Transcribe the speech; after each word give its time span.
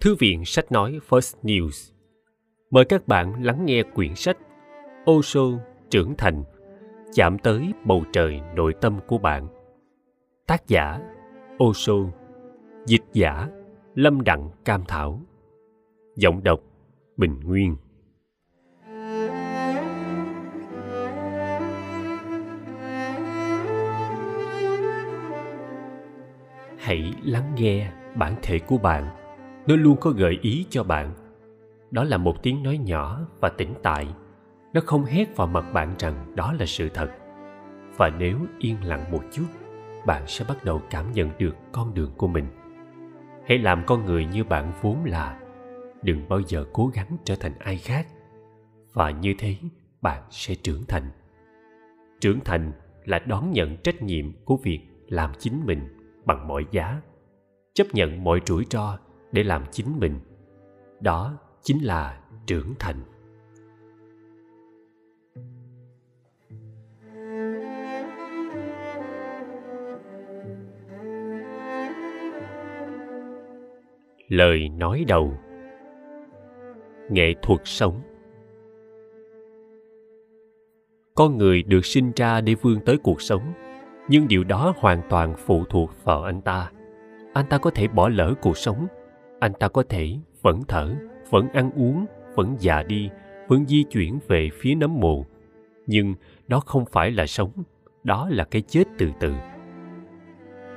Thư 0.00 0.14
viện 0.14 0.44
sách 0.44 0.72
nói 0.72 1.00
First 1.08 1.34
News. 1.42 1.92
Mời 2.70 2.84
các 2.84 3.08
bạn 3.08 3.44
lắng 3.44 3.64
nghe 3.64 3.82
quyển 3.82 4.14
sách 4.14 4.36
Osho 5.10 5.40
trưởng 5.90 6.14
thành, 6.18 6.44
chạm 7.14 7.38
tới 7.38 7.72
bầu 7.84 8.04
trời 8.12 8.40
nội 8.54 8.74
tâm 8.80 9.00
của 9.06 9.18
bạn. 9.18 9.48
Tác 10.46 10.68
giả 10.68 11.00
Osho, 11.64 11.94
dịch 12.86 13.04
giả 13.12 13.48
Lâm 13.94 14.22
Đặng 14.22 14.50
Cam 14.64 14.84
Thảo, 14.88 15.20
giọng 16.16 16.44
đọc 16.44 16.60
Bình 17.16 17.40
Nguyên. 17.44 17.76
hãy 26.78 27.12
lắng 27.24 27.52
nghe 27.56 27.92
bản 28.14 28.34
thể 28.42 28.58
của 28.58 28.78
bạn 28.78 29.19
nó 29.66 29.76
luôn 29.76 29.96
có 30.00 30.10
gợi 30.10 30.38
ý 30.42 30.66
cho 30.70 30.84
bạn. 30.84 31.14
Đó 31.90 32.04
là 32.04 32.16
một 32.16 32.42
tiếng 32.42 32.62
nói 32.62 32.78
nhỏ 32.78 33.20
và 33.40 33.48
tĩnh 33.48 33.74
tại. 33.82 34.08
Nó 34.72 34.80
không 34.86 35.04
hét 35.04 35.36
vào 35.36 35.46
mặt 35.46 35.64
bạn 35.72 35.94
rằng 35.98 36.32
đó 36.36 36.52
là 36.52 36.66
sự 36.66 36.88
thật. 36.88 37.10
Và 37.96 38.10
nếu 38.18 38.38
yên 38.58 38.84
lặng 38.84 39.12
một 39.12 39.22
chút, 39.32 39.46
bạn 40.06 40.22
sẽ 40.26 40.44
bắt 40.48 40.64
đầu 40.64 40.82
cảm 40.90 41.12
nhận 41.12 41.30
được 41.38 41.56
con 41.72 41.94
đường 41.94 42.12
của 42.16 42.28
mình. 42.28 42.46
Hãy 43.46 43.58
làm 43.58 43.82
con 43.86 44.04
người 44.04 44.24
như 44.24 44.44
bạn 44.44 44.72
vốn 44.82 45.04
là. 45.04 45.40
Đừng 46.02 46.28
bao 46.28 46.40
giờ 46.40 46.64
cố 46.72 46.86
gắng 46.86 47.16
trở 47.24 47.34
thành 47.40 47.52
ai 47.58 47.76
khác. 47.76 48.06
Và 48.92 49.10
như 49.10 49.34
thế, 49.38 49.56
bạn 50.02 50.22
sẽ 50.30 50.54
trưởng 50.54 50.82
thành. 50.88 51.10
Trưởng 52.20 52.40
thành 52.44 52.72
là 53.04 53.18
đón 53.18 53.50
nhận 53.50 53.76
trách 53.76 54.02
nhiệm 54.02 54.32
của 54.44 54.56
việc 54.56 54.80
làm 55.08 55.30
chính 55.38 55.66
mình 55.66 55.80
bằng 56.24 56.48
mọi 56.48 56.64
giá. 56.70 57.00
Chấp 57.74 57.86
nhận 57.92 58.24
mọi 58.24 58.40
rủi 58.46 58.64
ro 58.70 58.98
để 59.32 59.42
làm 59.42 59.64
chính 59.70 59.98
mình. 59.98 60.20
Đó 61.00 61.38
chính 61.62 61.84
là 61.84 62.20
trưởng 62.46 62.74
thành. 62.78 62.96
Lời 74.28 74.68
nói 74.68 75.04
đầu. 75.08 75.32
Nghệ 77.08 77.34
thuật 77.42 77.60
sống. 77.64 78.00
Con 81.14 81.36
người 81.38 81.62
được 81.62 81.84
sinh 81.84 82.12
ra 82.16 82.40
để 82.40 82.54
vươn 82.54 82.80
tới 82.86 82.98
cuộc 83.02 83.22
sống, 83.22 83.52
nhưng 84.08 84.28
điều 84.28 84.44
đó 84.44 84.74
hoàn 84.76 85.02
toàn 85.10 85.34
phụ 85.38 85.64
thuộc 85.64 85.90
vào 86.04 86.22
anh 86.22 86.40
ta. 86.40 86.70
Anh 87.32 87.46
ta 87.50 87.58
có 87.58 87.70
thể 87.70 87.88
bỏ 87.88 88.08
lỡ 88.08 88.34
cuộc 88.42 88.56
sống 88.56 88.86
anh 89.40 89.52
ta 89.52 89.68
có 89.68 89.82
thể 89.88 90.16
vẫn 90.42 90.62
thở 90.68 90.94
vẫn 91.30 91.48
ăn 91.48 91.70
uống 91.76 92.06
vẫn 92.34 92.56
già 92.58 92.82
đi 92.82 93.10
vẫn 93.48 93.64
di 93.66 93.82
chuyển 93.82 94.18
về 94.28 94.50
phía 94.60 94.74
nấm 94.74 95.00
mồ. 95.00 95.26
Nhưng 95.86 96.14
đó 96.48 96.60
không 96.60 96.84
phải 96.84 97.10
là 97.10 97.26
sống 97.26 97.50
đó 98.04 98.28
là 98.30 98.44
cái 98.44 98.62
chết 98.62 98.84
từ 98.98 99.10
từ. 99.20 99.34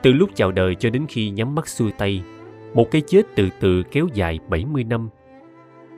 Từ 0.04 0.14
lúc 0.14 0.30
chào 0.36 0.52
đời 0.52 0.76
cho 0.76 0.90
đến 0.90 1.06
khi 1.10 1.30
nhắm 1.30 1.56
mắt 1.56 1.68
xuôi 1.68 1.92
tay 1.92 2.24
một 2.74 2.92
cái 2.92 3.02
chết 3.08 3.22
từ 3.36 3.50
từ 3.60 3.84
kéo 3.92 4.08
dài 4.14 4.40
70 4.50 4.84
năm. 4.84 5.10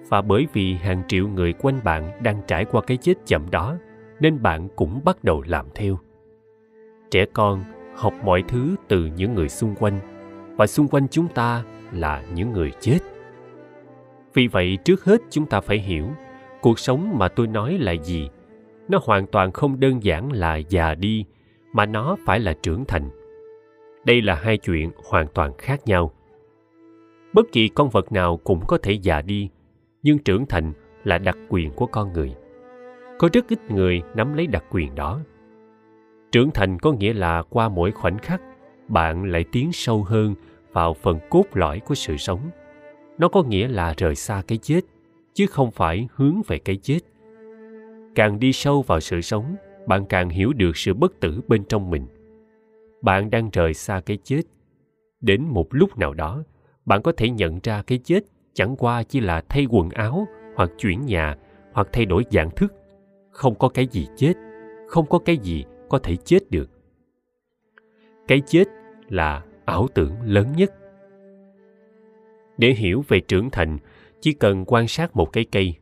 Và 0.10 0.22
bởi 0.22 0.48
vì 0.54 0.74
hàng 0.74 1.04
triệu 1.08 1.28
người 1.28 1.54
quanh 1.54 1.80
bạn 1.84 2.24
đang 2.24 2.42
trải 2.48 2.66
qua 2.66 2.82
cái 2.82 2.98
chết 2.98 3.14
chậm 3.26 3.52
đó, 3.52 3.76
nên 4.20 4.42
bạn 4.42 4.68
cũng 4.76 5.02
bắt 5.04 5.24
đầu 5.24 5.44
làm 5.48 5.66
theo. 5.76 6.00
Trẻ 7.12 7.26
con 7.34 7.64
học 7.96 8.14
mọi 8.24 8.44
thứ 8.48 8.76
từ 8.88 9.10
những 9.16 9.34
người 9.34 9.50
xung 9.50 9.76
quanh 9.76 10.00
và 10.58 10.68
xung 10.68 10.88
quanh 10.88 11.08
chúng 11.08 11.28
ta 11.28 11.64
là 11.96 12.24
những 12.34 12.52
người 12.52 12.72
chết. 12.80 13.00
Vì 14.34 14.48
vậy 14.48 14.78
trước 14.86 15.04
hết 15.04 15.22
chúng 15.30 15.46
ta 15.46 15.62
phải 15.62 15.80
hiểu 15.80 16.08
cuộc 16.62 16.80
sống 16.80 17.18
mà 17.18 17.28
tôi 17.28 17.48
nói 17.48 17.78
là 17.80 17.92
gì. 17.92 18.30
Nó 18.88 19.00
hoàn 19.04 19.28
toàn 19.28 19.52
không 19.52 19.80
đơn 19.80 20.04
giản 20.04 20.32
là 20.32 20.56
già 20.56 20.96
đi, 20.96 21.26
mà 21.74 21.86
nó 21.86 22.18
phải 22.26 22.40
là 22.40 22.54
trưởng 22.64 22.86
thành. 22.86 23.10
Đây 24.06 24.22
là 24.22 24.36
hai 24.36 24.58
chuyện 24.58 24.92
hoàn 25.10 25.28
toàn 25.28 25.54
khác 25.58 25.82
nhau. 25.86 26.12
Bất 27.34 27.46
kỳ 27.52 27.68
con 27.68 27.90
vật 27.90 28.12
nào 28.12 28.38
cũng 28.38 28.66
có 28.68 28.78
thể 28.78 28.92
già 28.92 29.22
đi, 29.22 29.50
nhưng 30.04 30.18
trưởng 30.18 30.46
thành 30.46 30.74
là 31.04 31.18
đặc 31.18 31.38
quyền 31.50 31.72
của 31.72 31.86
con 31.86 32.14
người. 32.14 32.36
Có 33.20 33.30
rất 33.34 33.48
ít 33.48 33.60
người 33.72 34.02
nắm 34.16 34.34
lấy 34.34 34.48
đặc 34.48 34.64
quyền 34.72 34.96
đó. 34.96 35.20
Trưởng 36.32 36.52
thành 36.52 36.80
có 36.80 36.92
nghĩa 36.92 37.14
là 37.14 37.44
qua 37.50 37.70
mỗi 37.70 37.92
khoảnh 37.92 38.18
khắc, 38.18 38.42
bạn 38.88 39.24
lại 39.24 39.46
tiến 39.52 39.72
sâu 39.74 40.04
hơn 40.04 40.36
vào 40.76 40.94
phần 40.94 41.20
cốt 41.30 41.44
lõi 41.54 41.80
của 41.80 41.96
sự 41.96 42.18
sống. 42.18 42.50
Nó 43.18 43.28
có 43.28 43.44
nghĩa 43.44 43.68
là 43.68 43.94
rời 43.98 44.16
xa 44.16 44.42
cái 44.48 44.58
chết, 44.58 44.82
chứ 45.34 45.46
không 45.48 45.72
phải 45.72 46.08
hướng 46.16 46.42
về 46.48 46.58
cái 46.58 46.76
chết. 46.76 47.00
Càng 48.16 48.40
đi 48.40 48.54
sâu 48.54 48.82
vào 48.82 49.00
sự 49.00 49.22
sống, 49.22 49.56
bạn 49.88 50.06
càng 50.06 50.30
hiểu 50.30 50.54
được 50.54 50.78
sự 50.78 50.94
bất 50.94 51.20
tử 51.20 51.42
bên 51.48 51.64
trong 51.66 51.90
mình. 51.90 52.08
Bạn 53.02 53.30
đang 53.30 53.50
rời 53.50 53.74
xa 53.74 54.02
cái 54.06 54.18
chết. 54.24 54.42
Đến 55.22 55.44
một 55.44 55.68
lúc 55.72 55.98
nào 55.98 56.14
đó, 56.14 56.44
bạn 56.86 57.02
có 57.02 57.12
thể 57.18 57.30
nhận 57.30 57.60
ra 57.64 57.84
cái 57.88 58.00
chết 58.04 58.24
chẳng 58.54 58.76
qua 58.76 59.04
chỉ 59.04 59.20
là 59.20 59.42
thay 59.50 59.66
quần 59.70 59.90
áo, 59.90 60.28
hoặc 60.56 60.72
chuyển 60.78 61.06
nhà, 61.06 61.38
hoặc 61.74 61.88
thay 61.92 62.06
đổi 62.06 62.24
dạng 62.32 62.52
thức. 62.52 62.74
Không 63.32 63.56
có 63.56 63.70
cái 63.70 63.88
gì 63.88 64.08
chết, 64.18 64.34
không 64.88 65.06
có 65.10 65.20
cái 65.20 65.38
gì 65.38 65.64
có 65.90 66.00
thể 66.00 66.16
chết 66.16 66.52
được. 66.52 66.70
Cái 68.28 68.42
chết 68.48 68.64
là 69.10 69.44
ảo 69.66 69.88
tưởng 69.94 70.12
lớn 70.24 70.48
nhất. 70.58 70.74
Để 72.58 72.72
hiểu 72.72 73.04
về 73.08 73.20
trưởng 73.20 73.50
thành, 73.50 73.78
chỉ 74.22 74.34
cần 74.34 74.64
quan 74.68 74.88
sát 74.88 75.16
một 75.16 75.34
cái 75.34 75.46
cây. 75.52 75.76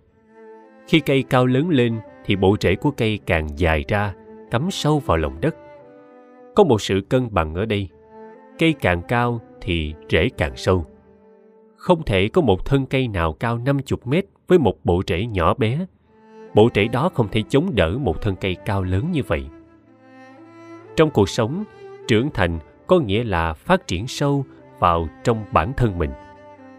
Khi 0.88 1.00
cây 1.00 1.24
cao 1.30 1.46
lớn 1.46 1.70
lên, 1.70 2.00
thì 2.26 2.36
bộ 2.36 2.56
rễ 2.62 2.76
của 2.76 2.92
cây 2.92 3.20
càng 3.26 3.48
dài 3.56 3.86
ra, 3.88 4.14
cắm 4.52 4.72
sâu 4.72 5.00
vào 5.00 5.18
lòng 5.18 5.42
đất. 5.42 5.56
Có 6.56 6.64
một 6.64 6.82
sự 6.82 7.02
cân 7.10 7.28
bằng 7.32 7.56
ở 7.56 7.66
đây. 7.66 7.90
Cây 8.60 8.74
càng 8.82 9.02
cao, 9.08 9.42
thì 9.62 9.94
rễ 10.10 10.30
càng 10.38 10.56
sâu. 10.56 10.86
Không 11.76 12.04
thể 12.04 12.28
có 12.28 12.42
một 12.42 12.66
thân 12.66 12.86
cây 12.86 13.08
nào 13.08 13.34
cao 13.34 13.58
50 13.58 13.98
mét 14.06 14.26
với 14.48 14.60
một 14.60 14.76
bộ 14.84 15.02
rễ 15.08 15.26
nhỏ 15.26 15.54
bé. 15.54 15.86
Bộ 16.56 16.70
rễ 16.76 16.88
đó 16.88 17.10
không 17.14 17.28
thể 17.32 17.44
chống 17.50 17.76
đỡ 17.76 17.98
một 17.98 18.22
thân 18.22 18.36
cây 18.36 18.56
cao 18.66 18.84
lớn 18.84 19.12
như 19.12 19.22
vậy. 19.28 19.46
Trong 20.96 21.10
cuộc 21.10 21.30
sống, 21.30 21.64
trưởng 22.08 22.30
thành 22.34 22.60
có 22.94 23.00
nghĩa 23.00 23.24
là 23.24 23.54
phát 23.54 23.88
triển 23.88 24.08
sâu 24.08 24.46
vào 24.80 25.08
trong 25.24 25.46
bản 25.52 25.74
thân 25.78 25.98
mình. 25.98 26.10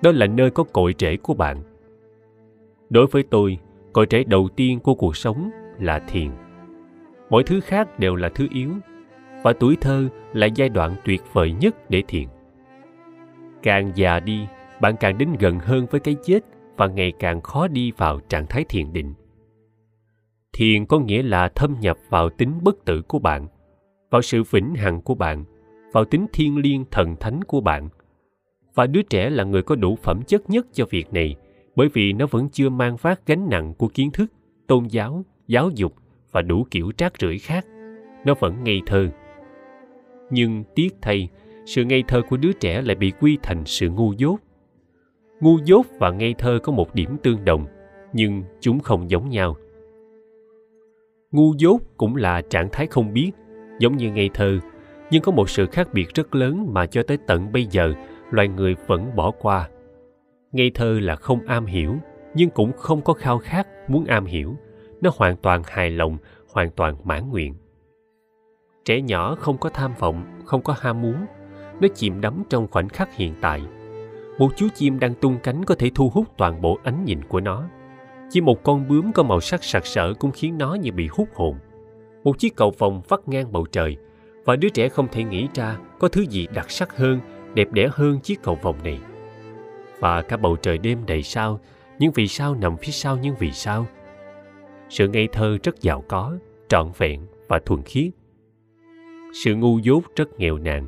Đó 0.02 0.12
là 0.12 0.26
nơi 0.26 0.50
có 0.50 0.64
cội 0.64 0.94
rễ 0.98 1.16
của 1.16 1.34
bạn. 1.34 1.62
Đối 2.91 3.06
với 3.06 3.22
tôi, 3.22 3.58
cội 3.92 4.06
rễ 4.10 4.25
đầu 4.25 4.48
tiên 4.56 4.80
của 4.80 4.94
cuộc 4.94 5.16
sống 5.16 5.50
là 5.78 5.98
thiền. 6.08 6.30
Mọi 7.30 7.42
thứ 7.42 7.60
khác 7.60 7.98
đều 7.98 8.14
là 8.14 8.28
thứ 8.28 8.48
yếu, 8.50 8.70
và 9.42 9.52
tuổi 9.52 9.76
thơ 9.80 10.08
là 10.32 10.47
giai 10.47 10.69
đoạn 10.69 10.97
tuyệt 11.04 11.22
vời 11.32 11.52
nhất 11.52 11.91
để 11.91 12.02
thiền. 12.08 12.28
Càng 13.62 13.92
già 13.94 14.20
đi, 14.20 14.46
bạn 14.81 14.96
càng 15.00 15.19
đến 15.19 15.28
gần 15.38 15.58
hơn 15.58 15.86
với 15.91 16.00
cái 16.00 16.16
chết 16.25 16.41
và 16.76 16.87
ngày 16.87 17.12
càng 17.19 17.40
khó 17.40 17.69
đi 17.69 17.93
vào 17.96 18.20
trạng 18.28 18.46
thái 18.46 18.64
thiền 18.64 18.93
định. 18.93 19.14
Thiền 20.52 20.87
có 20.87 20.99
nghĩa 20.99 21.22
là 21.22 21.49
thâm 21.49 21.76
nhập 21.81 21.99
vào 22.08 22.31
tính 22.31 22.58
bất 22.62 22.84
tử 22.84 23.02
của 23.02 23.19
bạn, 23.19 23.46
vào 24.10 24.22
sự 24.22 24.43
vĩnh 24.50 24.75
hằng 24.75 25.00
của 25.00 25.14
bạn 25.14 25.44
vào 25.94 26.05
tính 26.05 26.26
thiên 26.32 26.56
liêng 26.56 26.85
thần 26.91 27.17
thánh 27.20 27.44
của 27.44 27.61
bạn. 27.61 27.88
Và 28.75 28.87
đứa 28.87 29.02
trẻ 29.02 29.31
là 29.31 29.44
người 29.44 29.62
có 29.62 29.76
đủ 29.76 29.96
phẩm 30.02 30.23
chất 30.26 30.50
nhất 30.50 30.67
cho 30.73 30.87
việc 30.91 31.12
này, 31.12 31.37
bởi 31.76 31.88
vì 31.93 32.12
nó 32.12 32.26
vẫn 32.31 32.49
chưa 32.52 32.69
mang 32.69 32.96
phát 32.96 33.26
gánh 33.26 33.49
nặng 33.50 33.75
của 33.79 33.88
kiến 33.88 34.11
thức, 34.11 34.32
tôn 34.67 34.85
giáo 34.85 35.25
giáo 35.46 35.70
dục 35.75 35.94
và 36.32 36.43
đủ 36.43 36.67
kiểu 36.70 36.93
trác 36.96 37.12
rưởi 37.20 37.38
khác. 37.38 37.67
Nó 38.25 38.35
vẫn 38.41 38.64
ngây 38.64 38.81
thơ. 38.87 39.08
Nhưng 40.31 40.64
tiếc 40.75 40.94
thay, 41.02 41.29
sự 41.67 41.85
ngây 41.85 42.05
thơ 42.08 42.23
của 42.29 42.37
đứa 42.37 42.52
trẻ 42.52 42.82
lại 42.82 42.94
bị 42.96 43.12
quy 43.20 43.38
thành 43.43 43.62
sự 43.67 43.91
ngu 43.91 44.12
dốt. 44.12 44.37
Ngu 45.41 45.58
dốt 45.64 45.87
và 45.99 46.11
ngây 46.11 46.35
thơ 46.38 46.58
có 46.62 46.73
một 46.73 46.94
điểm 46.94 47.17
tương 47.23 47.44
đồng, 47.44 47.67
nhưng 48.12 48.43
chúng 48.61 48.81
không 48.81 49.11
giống 49.11 49.29
nhau. 49.29 49.56
Ngu 51.32 51.55
dốt 51.58 51.81
cũng 51.96 52.17
là 52.17 52.43
trạng 52.50 52.69
thái 52.73 52.87
không 52.87 53.12
biết, 53.12 53.31
giống 53.79 53.96
như 53.96 54.12
ngây 54.12 54.31
thơ 54.35 54.58
nhưng 55.14 55.22
có 55.22 55.32
một 55.32 55.50
sự 55.50 55.66
khác 55.66 55.88
biệt 55.93 56.14
rất 56.14 56.34
lớn 56.34 56.66
mà 56.72 56.87
cho 56.87 57.02
tới 57.02 57.19
tận 57.26 57.52
bây 57.52 57.66
giờ, 57.66 57.93
loài 58.31 58.49
người 58.49 58.76
vẫn 58.87 59.16
bỏ 59.16 59.31
qua. 59.31 59.69
Ngây 60.52 60.70
thơ 60.75 60.99
là 61.02 61.16
không 61.16 61.46
am 61.46 61.66
hiểu, 61.66 61.96
nhưng 62.34 62.50
cũng 62.50 62.72
không 62.76 63.02
có 63.02 63.12
khao 63.12 63.38
khát 63.38 63.90
muốn 63.90 64.05
am 64.05 64.25
hiểu. 64.25 64.56
Nó 65.00 65.11
hoàn 65.16 65.37
toàn 65.37 65.62
hài 65.66 65.90
lòng, 65.90 66.16
hoàn 66.52 66.70
toàn 66.70 66.96
mãn 67.05 67.31
nguyện. 67.31 67.55
Trẻ 68.84 69.00
nhỏ 69.00 69.34
không 69.34 69.58
có 69.58 69.69
tham 69.69 69.94
vọng, 69.99 70.25
không 70.44 70.62
có 70.62 70.75
ham 70.81 71.02
muốn. 71.02 71.17
Nó 71.81 71.88
chìm 71.94 72.20
đắm 72.20 72.43
trong 72.50 72.67
khoảnh 72.70 72.88
khắc 72.88 73.14
hiện 73.17 73.34
tại. 73.40 73.62
Một 74.38 74.52
chú 74.56 74.69
chim 74.75 74.99
đang 74.99 75.14
tung 75.14 75.38
cánh 75.43 75.64
có 75.64 75.75
thể 75.75 75.90
thu 75.94 76.10
hút 76.14 76.26
toàn 76.37 76.60
bộ 76.60 76.78
ánh 76.82 77.05
nhìn 77.05 77.25
của 77.28 77.40
nó. 77.40 77.64
Chỉ 78.31 78.40
một 78.40 78.62
con 78.62 78.88
bướm 78.88 79.12
có 79.12 79.22
màu 79.22 79.40
sắc 79.40 79.64
sặc 79.64 79.87
sỡ 79.87 80.14
cũng 80.14 80.31
khiến 80.31 80.58
nó 80.58 80.75
như 80.75 80.93
bị 80.93 81.08
hút 81.12 81.28
hồn. 81.34 81.56
Một 82.25 82.38
chiếc 82.38 82.56
cầu 82.56 82.72
vồng 82.78 83.02
vắt 83.08 83.28
ngang 83.28 83.52
bầu 83.52 83.67
trời 83.72 83.96
và 84.44 84.56
đứa 84.56 84.69
trẻ 84.69 84.88
không 84.88 85.08
thể 85.12 85.25
nghĩ 85.25 85.49
ra 85.55 85.79
có 85.99 86.08
thứ 86.08 86.23
gì 86.23 86.46
đặc 86.55 86.70
sắc 86.70 86.96
hơn, 86.96 87.20
đẹp 87.55 87.73
đẽ 87.73 87.88
hơn 87.93 88.20
chiếc 88.20 88.43
cầu 88.43 88.58
vồng 88.62 88.76
này. 88.85 89.00
Và 89.99 90.23
cả 90.23 90.37
bầu 90.37 90.56
trời 90.56 90.79
đêm 90.79 90.99
đầy 91.06 91.23
sao, 91.23 91.61
những 91.99 92.12
vì 92.14 92.29
sao 92.29 92.55
nằm 92.55 92.76
phía 92.76 92.93
sau 92.93 93.17
những 93.17 93.35
vì 93.38 93.52
sao. 93.52 93.87
Sự 94.88 95.08
ngây 95.08 95.29
thơ 95.32 95.58
rất 95.62 95.81
giàu 95.81 96.05
có, 96.08 96.38
trọn 96.69 96.91
vẹn 96.99 97.26
và 97.49 97.58
thuần 97.58 97.82
khiết. 97.82 98.11
Sự 99.44 99.55
ngu 99.55 99.79
dốt 99.79 100.02
rất 100.17 100.38
nghèo 100.38 100.58
nàn. 100.58 100.87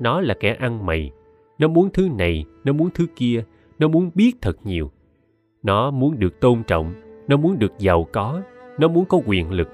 Nó 0.00 0.20
là 0.20 0.34
kẻ 0.40 0.54
ăn 0.54 0.86
mày. 0.86 1.10
Nó 1.58 1.68
muốn 1.68 1.90
thứ 1.92 2.08
này, 2.18 2.44
nó 2.64 2.72
muốn 2.72 2.90
thứ 2.94 3.06
kia. 3.16 3.44
Nó 3.78 3.88
muốn 3.88 4.10
biết 4.14 4.32
thật 4.40 4.56
nhiều. 4.64 4.90
Nó 5.62 5.90
muốn 5.90 6.18
được 6.18 6.40
tôn 6.40 6.62
trọng, 6.62 6.94
nó 7.28 7.36
muốn 7.36 7.58
được 7.58 7.72
giàu 7.78 8.08
có, 8.12 8.42
nó 8.78 8.88
muốn 8.88 9.04
có 9.04 9.20
quyền 9.26 9.50
lực 9.50 9.68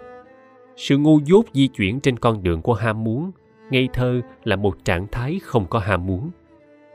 sự 0.78 0.98
ngu 0.98 1.20
dốt 1.24 1.44
di 1.52 1.66
chuyển 1.66 2.00
trên 2.00 2.16
con 2.16 2.42
đường 2.42 2.62
của 2.62 2.74
ham 2.74 3.04
muốn, 3.04 3.30
ngây 3.70 3.88
thơ 3.92 4.20
là 4.44 4.56
một 4.56 4.84
trạng 4.84 5.06
thái 5.12 5.40
không 5.42 5.66
có 5.66 5.78
ham 5.78 6.06
muốn. 6.06 6.30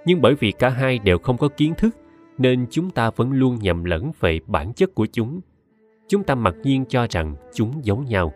Nhưng 0.05 0.21
bởi 0.21 0.35
vì 0.35 0.51
cả 0.51 0.69
hai 0.69 0.99
đều 0.99 1.17
không 1.17 1.37
có 1.37 1.47
kiến 1.47 1.73
thức, 1.77 1.95
nên 2.37 2.65
chúng 2.69 2.89
ta 2.89 3.11
vẫn 3.15 3.31
luôn 3.31 3.59
nhầm 3.61 3.83
lẫn 3.83 4.11
về 4.19 4.39
bản 4.47 4.73
chất 4.73 4.95
của 4.95 5.05
chúng. 5.05 5.41
Chúng 6.07 6.23
ta 6.23 6.35
mặc 6.35 6.55
nhiên 6.63 6.85
cho 6.85 7.07
rằng 7.09 7.35
chúng 7.53 7.73
giống 7.83 8.05
nhau. 8.05 8.33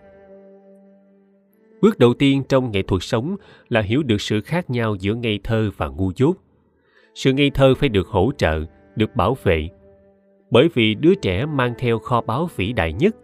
Bước 1.82 2.00
đầu 2.00 2.14
tiên 2.14 2.44
trong 2.50 2.72
nghệ 2.72 2.82
thuật 2.82 3.04
sống 3.04 3.36
là 3.70 3.82
hiểu 3.82 4.04
được 4.04 4.22
sự 4.22 4.42
khác 4.42 4.70
nhau 4.70 4.96
giữa 5.00 5.14
ngây 5.14 5.40
thơ 5.44 5.70
và 5.78 5.88
ngu 5.88 6.12
dốt. 6.16 6.38
Sự 7.16 7.34
ngây 7.34 7.50
thơ 7.50 7.74
phải 7.78 7.90
được 7.90 8.08
hỗ 8.08 8.32
trợ, 8.38 8.66
được 8.96 9.16
bảo 9.16 9.38
vệ. 9.44 9.70
Bởi 10.52 10.70
vì 10.74 10.96
đứa 10.96 11.16
trẻ 11.16 11.46
mang 11.46 11.74
theo 11.78 12.00
kho 12.00 12.22
báu 12.22 12.50
vĩ 12.56 12.74
đại 12.74 12.94
nhất 12.94 13.16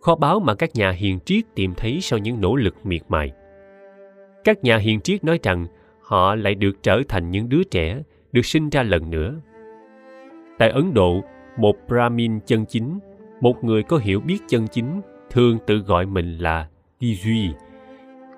kho 0.00 0.16
báu 0.16 0.40
mà 0.40 0.54
các 0.54 0.74
nhà 0.74 0.90
hiền 0.90 1.18
triết 1.24 1.44
tìm 1.54 1.74
thấy 1.76 1.98
sau 2.00 2.18
những 2.18 2.40
nỗ 2.40 2.56
lực 2.56 2.86
miệt 2.86 3.02
mài 3.08 3.30
các 4.44 4.64
nhà 4.64 4.76
hiền 4.76 5.00
triết 5.00 5.24
nói 5.24 5.38
rằng 5.42 5.66
họ 6.02 6.34
lại 6.34 6.54
được 6.54 6.82
trở 6.82 7.02
thành 7.08 7.30
những 7.30 7.48
đứa 7.48 7.64
trẻ 7.64 8.02
được 8.32 8.46
sinh 8.46 8.70
ra 8.70 8.82
lần 8.82 9.10
nữa 9.10 9.34
tại 10.58 10.70
ấn 10.70 10.94
độ 10.94 11.24
một 11.56 11.76
brahmin 11.88 12.40
chân 12.46 12.64
chính 12.66 12.98
một 13.40 13.64
người 13.64 13.82
có 13.82 13.96
hiểu 13.96 14.20
biết 14.20 14.38
chân 14.48 14.66
chính 14.68 15.00
thường 15.30 15.58
tự 15.66 15.78
gọi 15.78 16.06
mình 16.06 16.38
là 16.38 16.68
Duy, 17.00 17.50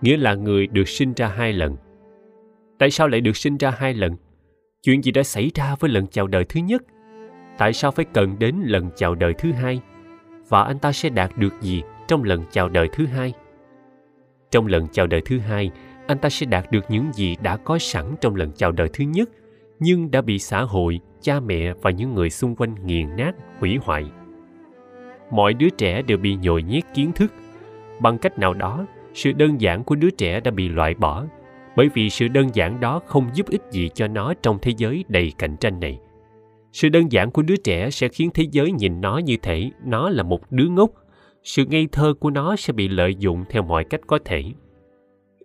nghĩa 0.01 0.17
là 0.17 0.35
người 0.35 0.67
được 0.67 0.89
sinh 0.89 1.13
ra 1.15 1.29
hai 1.29 1.53
lần. 1.53 1.77
Tại 2.79 2.91
sao 2.91 3.09
lại 3.09 3.21
được 3.21 3.37
sinh 3.37 3.57
ra 3.57 3.71
hai 3.71 3.95
lần? 3.95 4.17
Chuyện 4.83 5.03
gì 5.03 5.11
đã 5.11 5.23
xảy 5.23 5.51
ra 5.55 5.75
với 5.81 5.91
lần 5.91 6.07
chào 6.07 6.27
đời 6.27 6.45
thứ 6.45 6.61
nhất? 6.61 6.83
Tại 7.59 7.73
sao 7.73 7.91
phải 7.91 8.05
cần 8.05 8.39
đến 8.39 8.57
lần 8.65 8.91
chào 8.97 9.15
đời 9.15 9.35
thứ 9.39 9.53
hai? 9.53 9.81
Và 10.51 10.63
anh 10.63 10.79
ta 10.79 10.93
sẽ 10.93 11.09
đạt 11.09 11.31
được 11.37 11.61
gì 11.61 11.83
trong 12.09 12.25
lần 12.25 12.45
chào 12.51 12.69
đời 12.69 12.89
thứ 12.93 13.07
hai? 13.07 13.33
Trong 14.51 14.67
lần 14.67 14.87
chào 14.93 15.07
đời 15.07 15.23
thứ 15.25 15.39
hai, 15.39 15.71
anh 16.07 16.19
ta 16.19 16.29
sẽ 16.29 16.47
đạt 16.47 16.73
được 16.73 16.85
những 16.89 17.13
gì 17.13 17.37
đã 17.43 17.57
có 17.57 17.79
sẵn 17.79 18.05
trong 18.21 18.37
lần 18.37 18.53
chào 18.53 18.73
đời 18.73 18.89
thứ 18.93 19.05
nhất, 19.05 19.31
nhưng 19.79 20.11
đã 20.11 20.21
bị 20.21 20.39
xã 20.39 20.63
hội, 20.63 21.01
cha 21.21 21.41
mẹ 21.41 21.73
và 21.83 21.91
những 21.91 22.15
người 22.15 22.31
xung 22.31 22.57
quanh 22.57 22.75
nghiền 22.85 23.17
nát, 23.17 23.33
hủy 23.59 23.79
hoại. 23.83 24.05
Mọi 25.31 25.55
đứa 25.55 25.69
trẻ 25.71 26.03
đều 26.03 26.19
bị 26.19 26.37
nhồi 26.37 26.63
nhét 26.63 26.85
kiến 26.95 27.13
thức. 27.13 27.33
Bằng 28.01 28.19
cách 28.19 28.39
nào 28.39 28.55
đó 28.55 28.87
sự 29.15 29.33
đơn 29.33 29.61
giản 29.61 29.85
của 29.85 29.95
đứa 29.95 30.11
trẻ 30.11 30.41
đã 30.41 30.51
bị 30.51 30.69
loại 30.69 30.95
bỏ 30.95 31.27
bởi 31.77 31.89
vì 31.95 32.11
sự 32.11 32.29
đơn 32.29 32.49
giản 32.55 32.81
đó 32.81 33.01
không 33.07 33.31
giúp 33.35 33.47
ích 33.49 33.63
gì 33.71 33.89
cho 33.95 34.09
nó 34.09 34.35
trong 34.43 34.59
thế 34.63 34.73
giới 34.77 35.05
đầy 35.09 35.33
cạnh 35.39 35.57
tranh 35.57 35.81
này 35.81 35.99
sự 36.73 36.89
đơn 36.89 37.13
giản 37.13 37.31
của 37.31 37.43
đứa 37.43 37.57
trẻ 37.57 37.91
sẽ 37.91 38.09
khiến 38.09 38.31
thế 38.35 38.47
giới 38.51 38.73
nhìn 38.73 39.01
nó 39.01 39.19
như 39.19 39.37
thể 39.43 39.71
nó 39.85 40.11
là 40.11 40.23
một 40.23 40.53
đứa 40.53 40.69
ngốc. 40.69 40.91
Sự 41.43 41.65
ngây 41.67 41.89
thơ 41.93 42.15
của 42.21 42.31
nó 42.31 42.57
sẽ 42.57 42.73
bị 42.73 42.89
lợi 42.89 43.15
dụng 43.19 43.45
theo 43.49 43.63
mọi 43.63 43.85
cách 43.85 44.01
có 44.07 44.19
thể. 44.25 44.45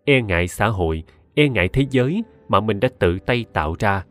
E 0.05 0.21
ngại 0.21 0.47
xã 0.47 0.67
hội 0.67 1.03
e 1.33 1.49
ngại 1.49 1.67
thế 1.67 1.85
giới 1.91 2.23
mà 2.47 2.59
mình 2.59 2.79
đã 2.79 2.89
tự 2.99 3.19
tay 3.19 3.45
tạo 3.53 3.75
ra. 3.79 4.05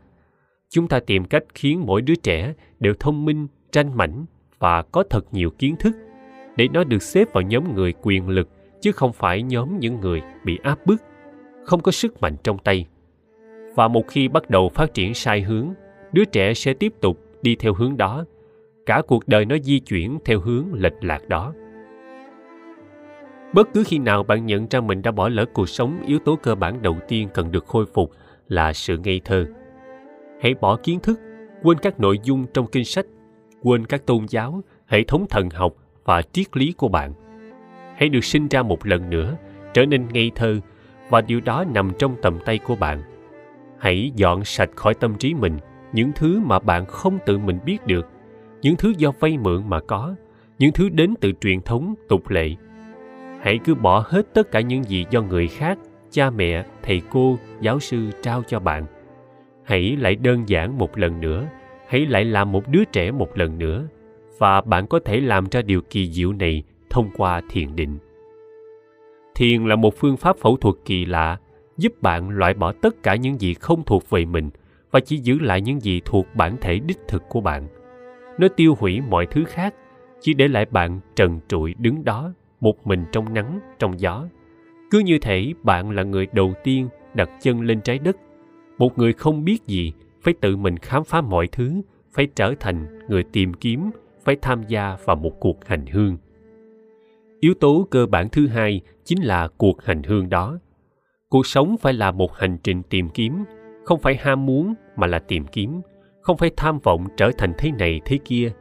Chúng 0.69 0.87
ta 0.87 0.99
tìm 0.99 1.25
cách 1.25 1.43
khiến 1.53 1.83
mỗi 1.85 2.01
đứa 2.01 2.15
trẻ 2.15 2.53
đều 2.79 2.93
thông 2.99 3.25
minh, 3.25 3.47
tranh 3.71 3.97
mảnh 3.97 4.25
và 4.59 4.81
có 4.81 5.03
thật 5.09 5.33
nhiều 5.33 5.49
kiến 5.49 5.75
thức 5.79 5.95
để 6.55 6.67
nó 6.73 6.83
được 6.83 7.01
xếp 7.01 7.33
vào 7.33 7.41
nhóm 7.41 7.75
người 7.75 7.93
quyền 8.01 8.29
lực, 8.29 8.49
chứ 8.81 8.91
không 8.91 9.13
phải 9.13 9.43
nhóm 9.43 9.79
những 9.79 9.99
người 9.99 10.21
bị 10.45 10.59
áp 10.63 10.85
bức, 10.85 11.01
không 11.63 11.81
có 11.81 11.91
sức 11.91 12.21
mạnh 12.21 12.35
trong 12.43 12.57
tay. 12.57 12.85
Và 13.75 13.87
một 13.87 14.07
khi 14.07 14.27
bắt 14.27 14.49
đầu 14.49 14.69
phát 14.69 14.93
triển 14.93 15.13
sai 15.13 15.41
hướng 15.41 15.73
đứa 16.15 16.25
trẻ 16.25 16.53
sẽ 16.53 16.73
tiếp 16.73 16.93
tục 17.01 17.19
đi 17.41 17.55
theo 17.55 17.73
hướng 17.73 17.97
đó. 17.97 18.25
Cả 18.85 19.01
cuộc 19.07 19.27
đời 19.27 19.45
nó 19.45 19.55
di 19.63 19.79
chuyển 19.79 20.17
theo 20.25 20.39
hướng 20.39 20.73
lệch 20.73 20.93
lạc 21.01 21.29
đó. 21.29 21.53
Bất 23.53 23.73
cứ 23.73 23.83
khi 23.87 23.97
nào 23.97 24.23
bạn 24.23 24.45
nhận 24.45 24.67
ra 24.69 24.81
mình 24.81 25.01
đã 25.01 25.11
bỏ 25.11 25.29
lỡ 25.29 25.45
cuộc 25.53 25.69
sống, 25.69 26.01
yếu 26.07 26.19
tố 26.19 26.35
cơ 26.35 26.55
bản 26.55 26.81
đầu 26.81 26.97
tiên 27.07 27.29
cần 27.33 27.51
được 27.51 27.65
khôi 27.65 27.85
phục 27.85 28.11
là 28.47 28.73
sự 28.73 28.97
ngây 28.97 29.21
thơ. 29.25 29.45
Hãy 30.41 30.53
bỏ 30.61 30.75
kiến 30.75 30.99
thức, 30.99 31.19
quên 31.63 31.77
các 31.77 31.99
nội 31.99 32.19
dung 32.23 32.45
trong 32.53 32.67
kinh 32.67 32.85
sách, 32.85 33.05
quên 33.61 33.85
các 33.85 34.05
tôn 34.05 34.25
giáo, 34.29 34.61
hệ 34.85 35.03
thống 35.03 35.25
thần 35.29 35.49
học 35.49 35.73
và 36.05 36.21
triết 36.21 36.57
lý 36.57 36.71
của 36.71 36.87
bạn. 36.87 37.13
Hãy 37.95 38.09
được 38.09 38.23
sinh 38.23 38.47
ra 38.47 38.61
một 38.61 38.85
lần 38.85 39.09
nữa, 39.09 39.37
trở 39.73 39.85
nên 39.85 40.07
ngây 40.13 40.31
thơ 40.35 40.59
và 41.09 41.21
điều 41.21 41.41
đó 41.41 41.65
nằm 41.73 41.91
trong 41.99 42.15
tầm 42.21 42.39
tay 42.45 42.57
của 42.57 42.75
bạn. 42.75 43.01
Hãy 43.79 44.11
dọn 44.15 44.43
sạch 44.43 44.69
khỏi 44.75 44.93
tâm 44.93 45.15
trí 45.17 45.33
mình 45.33 45.57
những 45.95 46.11
thứ 46.15 46.39
mà 46.39 46.59
bạn 46.59 46.85
không 46.85 47.19
tự 47.25 47.37
mình 47.37 47.59
biết 47.65 47.77
được, 47.85 48.07
những 48.61 48.75
thứ 48.75 48.93
do 48.97 49.11
vay 49.19 49.37
mượn 49.37 49.69
mà 49.69 49.79
có, 49.79 50.15
những 50.59 50.71
thứ 50.71 50.89
đến 50.89 51.13
từ 51.21 51.31
truyền 51.41 51.61
thống, 51.61 51.95
tục 52.09 52.29
lệ. 52.29 52.49
Hãy 53.41 53.59
cứ 53.65 53.75
bỏ 53.75 54.05
hết 54.07 54.33
tất 54.33 54.51
cả 54.51 54.61
những 54.61 54.83
gì 54.83 55.05
do 55.09 55.21
người 55.21 55.47
khác, 55.47 55.77
cha 56.11 56.29
mẹ, 56.29 56.65
thầy 56.83 57.01
cô, 57.11 57.37
giáo 57.61 57.79
sư 57.79 58.09
trao 58.21 58.43
cho 58.47 58.59
bạn. 58.59 58.85
Hãy 59.63 59.97
lại 59.99 60.15
đơn 60.15 60.49
giản 60.49 60.77
một 60.77 60.97
lần 60.97 61.21
nữa, 61.21 61.45
hãy 61.87 62.05
lại 62.05 62.25
làm 62.25 62.51
một 62.51 62.67
đứa 62.67 62.83
trẻ 62.85 63.11
một 63.11 63.37
lần 63.37 63.57
nữa, 63.57 63.87
và 64.37 64.61
bạn 64.61 64.87
có 64.87 64.99
thể 65.05 65.19
làm 65.19 65.45
ra 65.51 65.61
điều 65.61 65.81
kỳ 65.81 66.11
diệu 66.11 66.33
này 66.33 66.63
thông 66.89 67.09
qua 67.17 67.41
thiền 67.49 67.75
định. 67.75 67.97
Thiền 69.35 69.65
là 69.65 69.75
một 69.75 69.93
phương 69.97 70.17
pháp 70.17 70.37
phẫu 70.37 70.57
thuật 70.57 70.75
kỳ 70.85 71.05
lạ, 71.05 71.37
giúp 71.77 72.01
bạn 72.01 72.29
loại 72.29 72.53
bỏ 72.53 72.71
tất 72.71 73.03
cả 73.03 73.15
những 73.15 73.41
gì 73.41 73.53
không 73.53 73.83
thuộc 73.83 74.09
về 74.09 74.25
mình 74.25 74.49
và 74.95 75.01
chỉ 75.01 75.17
giữ 75.17 75.39
lại 75.39 75.61
những 75.61 75.79
gì 75.79 76.01
thuộc 76.05 76.27
bản 76.35 76.57
thể 76.61 76.79
đích 76.79 76.97
thực 77.07 77.23
của 77.29 77.41
bạn. 77.41 77.67
Nó 78.37 78.47
tiêu 78.47 78.75
hủy 78.79 79.01
mọi 79.01 79.25
thứ 79.25 79.43
khác, 79.43 79.75
chỉ 80.21 80.33
để 80.33 80.47
lại 80.47 80.65
bạn 80.65 80.99
trần 81.15 81.39
trụi 81.47 81.75
đứng 81.77 82.05
đó, 82.05 82.33
một 82.61 82.87
mình 82.87 83.05
trong 83.11 83.33
nắng, 83.33 83.59
trong 83.79 83.99
gió. 83.99 84.25
Cứ 84.91 84.99
như 84.99 85.17
thể 85.19 85.53
bạn 85.63 85.91
là 85.91 86.03
người 86.03 86.27
đầu 86.33 86.53
tiên 86.63 86.87
đặt 87.13 87.29
chân 87.41 87.61
lên 87.61 87.81
trái 87.81 87.99
đất. 87.99 88.17
Một 88.77 88.97
người 88.97 89.13
không 89.13 89.45
biết 89.45 89.65
gì, 89.65 89.93
phải 90.21 90.33
tự 90.41 90.57
mình 90.57 90.77
khám 90.77 91.03
phá 91.03 91.21
mọi 91.21 91.47
thứ, 91.47 91.81
phải 92.13 92.27
trở 92.35 92.53
thành 92.59 93.07
người 93.09 93.23
tìm 93.23 93.53
kiếm, 93.53 93.89
phải 94.23 94.35
tham 94.41 94.63
gia 94.67 94.97
vào 95.05 95.15
một 95.15 95.39
cuộc 95.39 95.65
hành 95.65 95.85
hương. 95.85 96.17
Yếu 97.39 97.53
tố 97.53 97.87
cơ 97.91 98.05
bản 98.05 98.29
thứ 98.29 98.47
hai 98.47 98.81
chính 99.05 99.21
là 99.21 99.47
cuộc 99.47 99.83
hành 99.83 100.03
hương 100.03 100.29
đó. 100.29 100.59
Cuộc 101.29 101.47
sống 101.47 101.75
phải 101.81 101.93
là 101.93 102.11
một 102.11 102.37
hành 102.37 102.57
trình 102.63 102.81
tìm 102.89 103.09
kiếm 103.09 103.43
không 103.85 103.99
phải 103.99 104.15
ham 104.15 104.45
muốn 104.45 104.73
mà 104.95 105.07
là 105.07 105.19
tìm 105.19 105.45
kiếm. 105.47 105.81
Không 106.21 106.37
phải 106.37 106.51
tham 106.57 106.79
vọng 106.79 107.07
trở 107.17 107.31
thành 107.37 107.53
thế 107.57 107.71
này 107.71 108.01
thế 108.05 108.19
kia, 108.25 108.51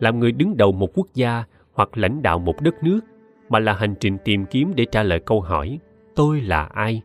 làm 0.00 0.18
người 0.18 0.32
đứng 0.32 0.56
đầu 0.56 0.72
một 0.72 0.90
quốc 0.94 1.06
gia 1.14 1.44
hoặc 1.72 1.98
lãnh 1.98 2.22
đạo 2.22 2.38
một 2.38 2.60
đất 2.60 2.82
nước, 2.82 3.00
mà 3.48 3.58
là 3.58 3.72
hành 3.72 3.94
trình 4.00 4.18
tìm 4.24 4.44
kiếm 4.46 4.72
để 4.76 4.84
trả 4.84 5.02
lời 5.02 5.20
câu 5.20 5.40
hỏi, 5.40 5.78
tôi 6.14 6.40
là 6.40 6.64
ai? 6.64 7.02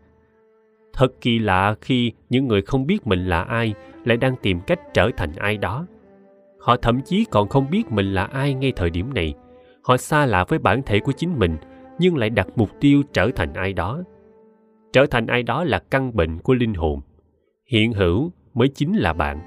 Thật 0.94 1.22
kỳ 1.22 1.40
lạ 1.40 1.76
khi 1.82 2.12
những 2.30 2.48
người 2.48 2.62
không 2.62 2.86
biết 2.86 3.08
mình 3.08 3.26
là 3.26 3.42
ai 3.42 3.74
lại 4.06 4.18
đang 4.18 4.36
tìm 4.42 4.60
cách 4.68 4.80
trở 4.94 5.10
thành 5.18 5.32
ai 5.36 5.58
đó. 5.58 5.86
Họ 6.60 6.76
thậm 6.78 7.02
chí 7.02 7.26
còn 7.32 7.50
không 7.50 7.70
biết 7.70 7.92
mình 7.92 8.14
là 8.14 8.24
ai 8.24 8.54
ngay 8.54 8.74
thời 8.76 8.90
điểm 8.90 9.14
này. 9.14 9.34
Họ 9.84 9.98
xa 9.98 10.26
lạ 10.26 10.46
với 10.48 10.60
bản 10.60 10.82
thể 10.86 11.00
của 11.00 11.12
chính 11.12 11.40
mình, 11.40 11.58
nhưng 12.00 12.18
lại 12.18 12.30
đặt 12.30 12.48
mục 12.56 12.70
tiêu 12.80 13.04
trở 13.14 13.30
thành 13.36 13.54
ai 13.54 13.74
đó. 13.74 14.02
Trở 14.94 15.06
thành 15.06 15.28
ai 15.28 15.44
đó 15.44 15.64
là 15.64 15.80
căn 15.80 16.16
bệnh 16.16 16.40
của 16.40 16.54
linh 16.54 16.74
hồn 16.74 17.02
hiện 17.70 17.94
hữu 17.94 18.32
mới 18.54 18.68
chính 18.68 18.94
là 18.94 19.14
bạn. 19.14 19.40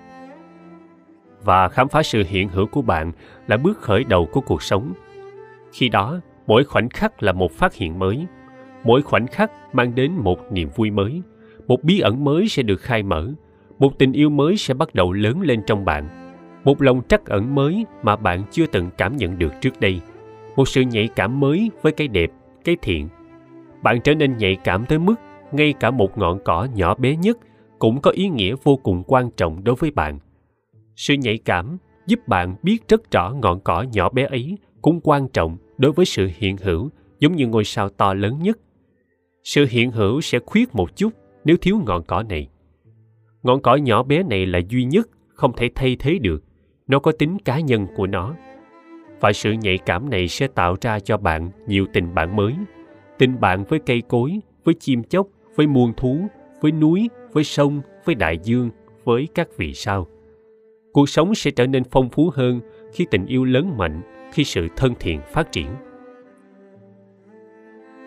Và 1.44 1.68
khám 1.68 1.88
phá 1.88 2.02
sự 2.02 2.24
hiện 2.28 2.48
hữu 2.48 2.66
của 2.66 2.82
bạn 2.82 3.12
là 3.46 3.56
bước 3.56 3.78
khởi 3.78 4.04
đầu 4.04 4.28
của 4.32 4.40
cuộc 4.40 4.62
sống. 4.62 4.92
Khi 5.72 5.88
đó, 5.88 6.20
mỗi 6.46 6.64
khoảnh 6.64 6.88
khắc 6.88 7.22
là 7.22 7.32
một 7.32 7.52
phát 7.52 7.74
hiện 7.74 7.98
mới. 7.98 8.26
Mỗi 8.84 9.02
khoảnh 9.02 9.26
khắc 9.26 9.50
mang 9.72 9.94
đến 9.94 10.12
một 10.12 10.52
niềm 10.52 10.68
vui 10.74 10.90
mới. 10.90 11.22
Một 11.66 11.84
bí 11.84 12.00
ẩn 12.00 12.24
mới 12.24 12.48
sẽ 12.48 12.62
được 12.62 12.80
khai 12.80 13.02
mở. 13.02 13.32
Một 13.78 13.98
tình 13.98 14.12
yêu 14.12 14.30
mới 14.30 14.56
sẽ 14.56 14.74
bắt 14.74 14.94
đầu 14.94 15.12
lớn 15.12 15.40
lên 15.40 15.62
trong 15.66 15.84
bạn. 15.84 16.08
Một 16.64 16.82
lòng 16.82 17.02
trắc 17.08 17.26
ẩn 17.26 17.54
mới 17.54 17.86
mà 18.02 18.16
bạn 18.16 18.44
chưa 18.50 18.66
từng 18.66 18.90
cảm 18.98 19.16
nhận 19.16 19.38
được 19.38 19.52
trước 19.60 19.80
đây. 19.80 20.00
Một 20.56 20.68
sự 20.68 20.80
nhạy 20.80 21.08
cảm 21.16 21.40
mới 21.40 21.70
với 21.82 21.92
cái 21.92 22.08
đẹp, 22.08 22.30
cái 22.64 22.76
thiện. 22.82 23.08
Bạn 23.82 24.00
trở 24.00 24.14
nên 24.14 24.36
nhạy 24.36 24.56
cảm 24.64 24.86
tới 24.86 24.98
mức 24.98 25.14
ngay 25.52 25.74
cả 25.80 25.90
một 25.90 26.18
ngọn 26.18 26.38
cỏ 26.44 26.66
nhỏ 26.74 26.94
bé 26.94 27.16
nhất 27.16 27.38
cũng 27.82 28.00
có 28.00 28.10
ý 28.10 28.28
nghĩa 28.28 28.54
vô 28.62 28.76
cùng 28.76 29.02
quan 29.06 29.30
trọng 29.30 29.64
đối 29.64 29.74
với 29.74 29.90
bạn. 29.90 30.18
Sự 30.96 31.14
nhạy 31.14 31.38
cảm 31.38 31.78
giúp 32.06 32.28
bạn 32.28 32.56
biết 32.62 32.88
rất 32.88 33.10
rõ 33.10 33.34
ngọn 33.42 33.60
cỏ 33.60 33.84
nhỏ 33.92 34.10
bé 34.10 34.24
ấy 34.24 34.58
cũng 34.82 35.00
quan 35.02 35.28
trọng 35.28 35.56
đối 35.78 35.92
với 35.92 36.06
sự 36.06 36.30
hiện 36.36 36.56
hữu, 36.56 36.90
giống 37.18 37.36
như 37.36 37.46
ngôi 37.46 37.64
sao 37.64 37.88
to 37.88 38.14
lớn 38.14 38.38
nhất. 38.42 38.58
Sự 39.44 39.66
hiện 39.70 39.90
hữu 39.90 40.20
sẽ 40.20 40.38
khuyết 40.46 40.74
một 40.74 40.96
chút 40.96 41.12
nếu 41.44 41.56
thiếu 41.56 41.80
ngọn 41.86 42.02
cỏ 42.02 42.22
này. 42.22 42.48
Ngọn 43.42 43.62
cỏ 43.62 43.74
nhỏ 43.74 44.02
bé 44.02 44.22
này 44.22 44.46
là 44.46 44.60
duy 44.68 44.84
nhất 44.84 45.08
không 45.28 45.52
thể 45.56 45.70
thay 45.74 45.96
thế 45.98 46.18
được, 46.18 46.44
nó 46.86 46.98
có 46.98 47.12
tính 47.12 47.38
cá 47.38 47.60
nhân 47.60 47.86
của 47.96 48.06
nó. 48.06 48.34
Và 49.20 49.32
sự 49.32 49.52
nhạy 49.52 49.78
cảm 49.78 50.10
này 50.10 50.28
sẽ 50.28 50.46
tạo 50.46 50.76
ra 50.80 51.00
cho 51.00 51.16
bạn 51.16 51.50
nhiều 51.66 51.86
tình 51.92 52.14
bạn 52.14 52.36
mới. 52.36 52.54
Tình 53.18 53.40
bạn 53.40 53.64
với 53.64 53.78
cây 53.86 54.02
cối, 54.08 54.40
với 54.64 54.74
chim 54.74 55.02
chóc, 55.02 55.26
với 55.56 55.66
muôn 55.66 55.92
thú, 55.96 56.26
với 56.60 56.72
núi 56.72 57.08
với 57.32 57.44
sông, 57.44 57.80
với 58.04 58.14
đại 58.14 58.38
dương, 58.42 58.70
với 59.04 59.28
các 59.34 59.48
vì 59.56 59.74
sao. 59.74 60.06
Cuộc 60.92 61.08
sống 61.08 61.34
sẽ 61.34 61.50
trở 61.50 61.66
nên 61.66 61.84
phong 61.84 62.10
phú 62.10 62.30
hơn 62.34 62.60
khi 62.92 63.06
tình 63.10 63.26
yêu 63.26 63.44
lớn 63.44 63.76
mạnh, 63.76 64.00
khi 64.32 64.44
sự 64.44 64.68
thân 64.76 64.94
thiện 65.00 65.20
phát 65.32 65.52
triển. 65.52 65.66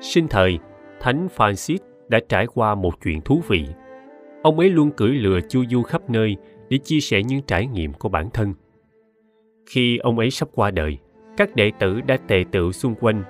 Sinh 0.02 0.28
thời, 0.28 0.60
thánh 1.00 1.28
francis 1.38 1.78
đã 2.08 2.20
trải 2.30 2.48
qua 2.54 2.76
một 2.76 2.94
chuyện 3.04 3.22
thú 3.22 3.42
vị. 3.48 3.66
Ông 4.44 4.60
ấy 4.60 4.70
luôn 4.70 4.92
cưỡi 4.92 5.10
lừa 5.10 5.40
chu 5.50 5.64
du 5.70 5.82
khắp 5.82 6.10
nơi 6.10 6.36
để 6.70 6.78
chia 6.78 7.00
sẻ 7.00 7.24
những 7.24 7.42
trải 7.48 7.68
nghiệm 7.68 7.94
của 7.94 8.10
bản 8.10 8.30
thân. 8.34 8.54
Khi 9.66 9.98
ông 9.98 10.20
ấy 10.20 10.32
sắp 10.32 10.50
qua 10.56 10.72
đời, 10.72 10.98
các 11.38 11.56
đệ 11.56 11.72
tử 11.80 12.02
đã 12.02 12.18
tề 12.18 12.44
tựu 12.52 12.72
xung 12.72 12.96
quanh 12.96 13.24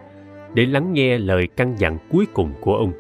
để 0.54 0.66
lắng 0.66 0.94
nghe 0.94 1.18
lời 1.18 1.48
căn 1.56 1.76
dặn 1.78 1.98
cuối 2.12 2.26
cùng 2.34 2.54
của 2.62 2.76
ông 2.76 2.92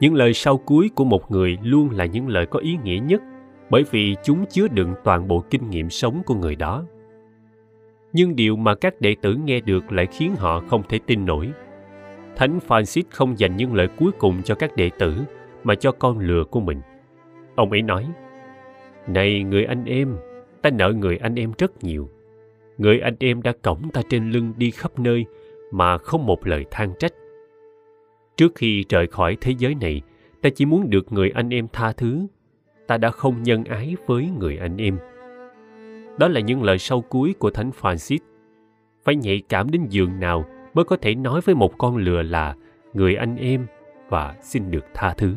những 0.00 0.14
lời 0.14 0.34
sau 0.34 0.58
cuối 0.58 0.90
của 0.94 1.04
một 1.04 1.30
người 1.30 1.58
luôn 1.62 1.90
là 1.90 2.04
những 2.04 2.28
lời 2.28 2.46
có 2.46 2.58
ý 2.58 2.78
nghĩa 2.84 2.98
nhất, 2.98 3.22
bởi 3.70 3.84
vì 3.90 4.16
chúng 4.24 4.46
chứa 4.46 4.68
đựng 4.68 4.94
toàn 5.04 5.28
bộ 5.28 5.44
kinh 5.50 5.70
nghiệm 5.70 5.90
sống 5.90 6.22
của 6.26 6.34
người 6.34 6.56
đó. 6.56 6.84
Nhưng 8.12 8.36
điều 8.36 8.56
mà 8.56 8.74
các 8.74 9.00
đệ 9.00 9.16
tử 9.22 9.34
nghe 9.44 9.60
được 9.60 9.92
lại 9.92 10.06
khiến 10.06 10.34
họ 10.36 10.60
không 10.68 10.82
thể 10.88 10.98
tin 11.06 11.26
nổi. 11.26 11.50
Thánh 12.36 12.58
francis 12.68 13.02
không 13.10 13.38
dành 13.38 13.56
những 13.56 13.74
lời 13.74 13.88
cuối 13.96 14.10
cùng 14.18 14.42
cho 14.42 14.54
các 14.54 14.76
đệ 14.76 14.90
tử, 14.98 15.14
mà 15.64 15.74
cho 15.74 15.92
con 15.92 16.18
lừa 16.18 16.44
của 16.44 16.60
mình. 16.60 16.80
Ông 17.54 17.70
ấy 17.70 17.82
nói, 17.82 18.06
này 19.06 19.42
người 19.42 19.64
anh 19.64 19.84
em, 19.84 20.16
ta 20.62 20.70
nợ 20.70 20.92
người 20.92 21.16
anh 21.16 21.34
em 21.34 21.52
rất 21.58 21.84
nhiều. 21.84 22.08
Người 22.78 23.00
anh 23.00 23.16
em 23.20 23.42
đã 23.42 23.52
cõng 23.62 23.90
ta 23.92 24.02
trên 24.08 24.30
lưng 24.30 24.52
đi 24.56 24.70
khắp 24.70 24.98
nơi 24.98 25.24
mà 25.70 25.98
không 25.98 26.26
một 26.26 26.46
lời 26.46 26.64
than 26.70 26.92
trách 26.98 27.12
trước 28.38 28.52
khi 28.54 28.84
rời 28.88 29.06
khỏi 29.06 29.36
thế 29.40 29.54
giới 29.58 29.74
này, 29.74 30.02
ta 30.42 30.50
chỉ 30.50 30.66
muốn 30.66 30.90
được 30.90 31.12
người 31.12 31.30
anh 31.30 31.54
em 31.54 31.68
tha 31.72 31.92
thứ. 31.92 32.26
Ta 32.86 32.98
đã 32.98 33.10
không 33.10 33.42
nhân 33.42 33.64
ái 33.64 33.96
với 34.06 34.30
người 34.38 34.56
anh 34.56 34.76
em. 34.76 34.98
Đó 36.18 36.28
là 36.28 36.40
những 36.40 36.62
lời 36.62 36.78
sau 36.78 37.00
cuối 37.00 37.34
của 37.38 37.50
thánh 37.50 37.70
francis. 37.80 38.18
Phải 39.04 39.16
nhạy 39.16 39.42
cảm 39.48 39.70
đến 39.70 39.86
giường 39.88 40.20
nào 40.20 40.44
mới 40.74 40.84
có 40.84 40.96
thể 40.96 41.14
nói 41.14 41.40
với 41.40 41.54
một 41.54 41.78
con 41.78 41.96
lừa 41.96 42.22
là 42.22 42.54
người 42.94 43.14
anh 43.14 43.36
em 43.36 43.66
và 44.08 44.36
xin 44.42 44.70
được 44.70 44.84
tha 44.94 45.14
thứ. 45.18 45.34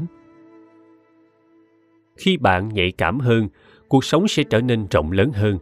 Khi 2.18 2.38
bạn 2.38 2.70
nhạy 2.70 2.92
cảm 2.92 3.20
hơn, 3.20 3.50
cuộc 3.88 4.06
sống 4.06 4.28
sẽ 4.28 4.44
trở 4.44 4.62
nên 4.62 4.88
rộng 4.92 5.12
lớn 5.12 5.32
hơn. 5.32 5.58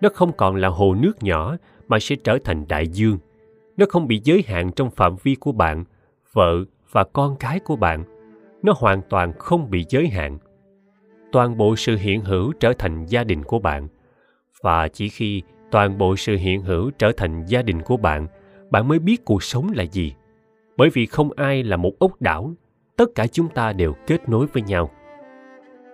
Nó 0.00 0.08
không 0.14 0.32
còn 0.32 0.56
là 0.56 0.68
hồ 0.68 0.94
nước 0.94 1.22
nhỏ 1.22 1.56
mà 1.88 1.98
sẽ 1.98 2.16
trở 2.16 2.38
thành 2.44 2.64
đại 2.68 2.88
dương. 2.88 3.18
Nó 3.76 3.86
không 3.88 4.08
bị 4.08 4.20
giới 4.24 4.44
hạn 4.46 4.70
trong 4.76 4.90
phạm 4.90 5.16
vi 5.22 5.34
của 5.34 5.52
bạn, 5.52 5.84
vợ 6.32 6.64
và 6.92 7.04
con 7.04 7.36
cái 7.36 7.60
của 7.60 7.76
bạn, 7.76 8.04
nó 8.62 8.72
hoàn 8.76 9.02
toàn 9.10 9.32
không 9.38 9.70
bị 9.70 9.84
giới 9.88 10.08
hạn. 10.08 10.38
Toàn 11.32 11.56
bộ 11.56 11.76
sự 11.76 11.96
hiện 11.96 12.20
hữu 12.20 12.52
trở 12.60 12.72
thành 12.78 13.04
gia 13.04 13.24
đình 13.24 13.42
của 13.42 13.58
bạn. 13.58 13.88
Và 14.62 14.88
chỉ 14.88 15.08
khi 15.08 15.42
toàn 15.70 15.98
bộ 15.98 16.16
sự 16.16 16.36
hiện 16.36 16.62
hữu 16.62 16.90
trở 16.98 17.12
thành 17.16 17.44
gia 17.46 17.62
đình 17.62 17.82
của 17.82 17.96
bạn 17.96 18.26
bạn 18.70 18.88
mới 18.88 18.98
biết 18.98 19.24
cuộc 19.24 19.42
sống 19.42 19.70
là 19.74 19.82
gì. 19.82 20.14
Bởi 20.76 20.90
vì 20.90 21.06
không 21.06 21.30
ai 21.36 21.62
là 21.62 21.76
một 21.76 21.98
ốc 21.98 22.22
đảo, 22.22 22.52
tất 22.96 23.10
cả 23.14 23.26
chúng 23.26 23.48
ta 23.48 23.72
đều 23.72 23.94
kết 24.06 24.28
nối 24.28 24.46
với 24.46 24.62
nhau. 24.62 24.90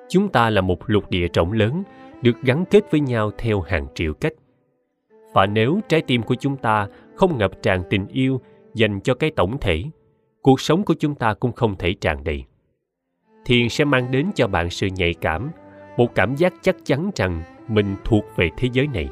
Chúng 0.08 0.28
ta 0.28 0.50
là 0.50 0.60
một 0.60 0.78
lục 0.86 1.10
địa 1.10 1.28
rộng 1.34 1.52
lớn, 1.52 1.82
được 2.22 2.42
gắn 2.42 2.64
kết 2.70 2.90
với 2.90 3.00
nhau 3.00 3.30
theo 3.38 3.60
hàng 3.60 3.86
triệu 3.94 4.14
cách. 4.14 4.32
Và 5.34 5.46
nếu 5.46 5.80
trái 5.88 6.02
tim 6.06 6.22
của 6.22 6.34
chúng 6.34 6.56
ta 6.56 6.88
không 7.14 7.38
ngập 7.38 7.62
tràn 7.62 7.82
tình 7.90 8.06
yêu 8.08 8.40
dành 8.74 9.00
cho 9.00 9.14
cái 9.14 9.30
tổng 9.30 9.58
thể 9.58 9.84
cuộc 10.46 10.60
sống 10.60 10.84
của 10.84 10.94
chúng 10.94 11.14
ta 11.14 11.34
cũng 11.34 11.52
không 11.52 11.76
thể 11.78 11.94
tràn 12.00 12.24
đầy. 12.24 12.44
Thiền 13.44 13.68
sẽ 13.68 13.84
mang 13.84 14.10
đến 14.10 14.30
cho 14.34 14.46
bạn 14.46 14.70
sự 14.70 14.88
nhạy 14.96 15.14
cảm, 15.14 15.50
một 15.96 16.14
cảm 16.14 16.34
giác 16.34 16.54
chắc 16.60 16.76
chắn 16.84 17.10
rằng 17.14 17.42
mình 17.68 17.96
thuộc 18.04 18.24
về 18.36 18.50
thế 18.56 18.68
giới 18.72 18.86
này. 18.86 19.08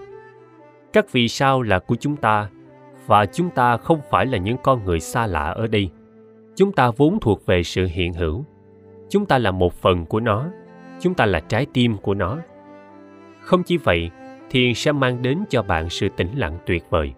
Các 0.92 1.12
vì 1.12 1.28
sao 1.28 1.62
là 1.62 1.78
của 1.78 1.96
chúng 1.96 2.16
ta 2.16 2.48
và 3.06 3.26
chúng 3.26 3.50
ta 3.50 3.76
không 3.76 4.00
phải 4.10 4.26
là 4.26 4.38
những 4.38 4.56
con 4.62 4.84
người 4.84 5.00
xa 5.00 5.26
lạ 5.26 5.44
ở 5.44 5.66
đây. 5.66 5.90
Chúng 6.56 6.72
ta 6.72 6.90
vốn 6.90 7.18
thuộc 7.20 7.46
về 7.46 7.62
sự 7.62 7.86
hiện 7.86 8.12
hữu. 8.12 8.44
Chúng 9.08 9.26
ta 9.26 9.38
là 9.38 9.50
một 9.50 9.72
phần 9.72 10.06
của 10.06 10.20
nó. 10.20 10.46
Chúng 11.00 11.14
ta 11.14 11.26
là 11.26 11.40
trái 11.40 11.66
tim 11.72 11.96
của 11.96 12.14
nó. 12.14 12.38
Không 13.40 13.62
chỉ 13.62 13.76
vậy, 13.76 14.10
thiền 14.50 14.74
sẽ 14.74 14.92
mang 14.92 15.22
đến 15.22 15.44
cho 15.50 15.62
bạn 15.62 15.90
sự 15.90 16.08
tĩnh 16.16 16.30
lặng 16.36 16.58
tuyệt 16.66 16.84
vời. 16.90 17.12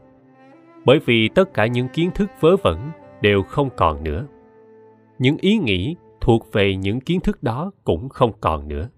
Bởi 0.84 0.98
vì 1.06 1.28
tất 1.28 1.54
cả 1.54 1.66
những 1.66 1.88
kiến 1.88 2.10
thức 2.14 2.30
vớ 2.40 2.56
vẩn 2.56 2.90
đều 3.20 3.42
không 3.42 3.68
còn 3.76 4.04
nữa. 4.04 4.26
Những 5.18 5.36
ý 5.40 5.58
nghĩ 5.58 5.96
thuộc 6.20 6.52
về 6.52 6.76
những 6.76 7.00
kiến 7.00 7.20
thức 7.20 7.42
đó 7.42 7.70
cũng 7.84 8.08
không 8.08 8.32
còn 8.40 8.68
nữa. 8.68 8.88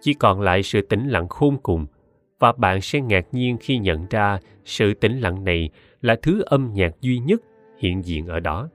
Chỉ 0.00 0.14
còn 0.14 0.40
lại 0.40 0.62
sự 0.62 0.80
tĩnh 0.80 1.08
lặng 1.08 1.28
khôn 1.28 1.56
cùng, 1.62 1.86
và 2.38 2.52
bạn 2.52 2.80
sẽ 2.80 3.00
ngạc 3.00 3.26
nhiên 3.32 3.56
khi 3.60 3.78
nhận 3.78 4.06
ra 4.10 4.38
sự 4.64 4.94
tĩnh 4.94 5.20
lặng 5.20 5.44
này 5.44 5.70
là 6.00 6.16
thứ 6.22 6.42
âm 6.46 6.70
nhạc 6.74 7.00
duy 7.00 7.18
nhất 7.18 7.40
hiện 7.78 8.04
diện 8.04 8.26
ở 8.26 8.40
đó. 8.40 8.68